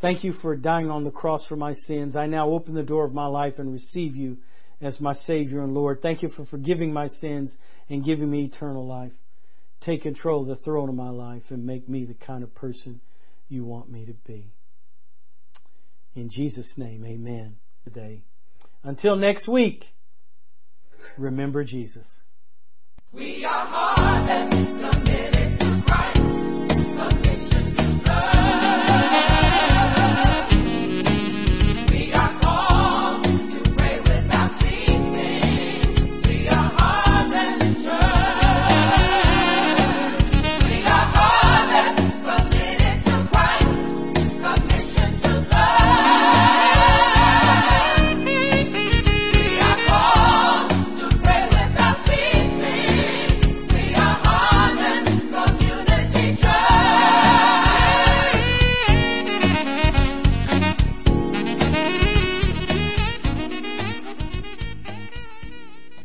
Thank 0.00 0.24
you 0.24 0.32
for 0.32 0.56
dying 0.56 0.90
on 0.90 1.04
the 1.04 1.10
cross 1.10 1.46
for 1.46 1.56
my 1.56 1.74
sins. 1.86 2.16
I 2.16 2.26
now 2.26 2.48
open 2.48 2.74
the 2.74 2.82
door 2.82 3.04
of 3.04 3.12
my 3.12 3.26
life 3.26 3.54
and 3.58 3.72
receive 3.72 4.16
you 4.16 4.38
as 4.80 5.00
my 5.00 5.12
Savior 5.12 5.62
and 5.62 5.74
Lord. 5.74 6.00
Thank 6.00 6.22
you 6.22 6.30
for 6.30 6.46
forgiving 6.46 6.92
my 6.92 7.08
sins 7.08 7.54
and 7.90 8.04
giving 8.04 8.30
me 8.30 8.44
eternal 8.44 8.86
life. 8.86 9.12
Take 9.82 10.02
control 10.02 10.42
of 10.42 10.48
the 10.48 10.64
throne 10.64 10.88
of 10.88 10.94
my 10.94 11.10
life 11.10 11.42
and 11.50 11.66
make 11.66 11.88
me 11.88 12.06
the 12.06 12.14
kind 12.14 12.42
of 12.42 12.54
person 12.54 13.00
you 13.48 13.64
want 13.64 13.90
me 13.90 14.06
to 14.06 14.14
be. 14.26 14.52
In 16.14 16.30
Jesus' 16.30 16.68
name, 16.76 17.04
amen. 17.04 17.56
Today. 17.84 18.22
Until 18.82 19.16
next 19.16 19.48
week, 19.48 19.84
remember 21.18 21.64
Jesus. 21.64 22.06
We 23.12 23.44
are. 23.44 25.13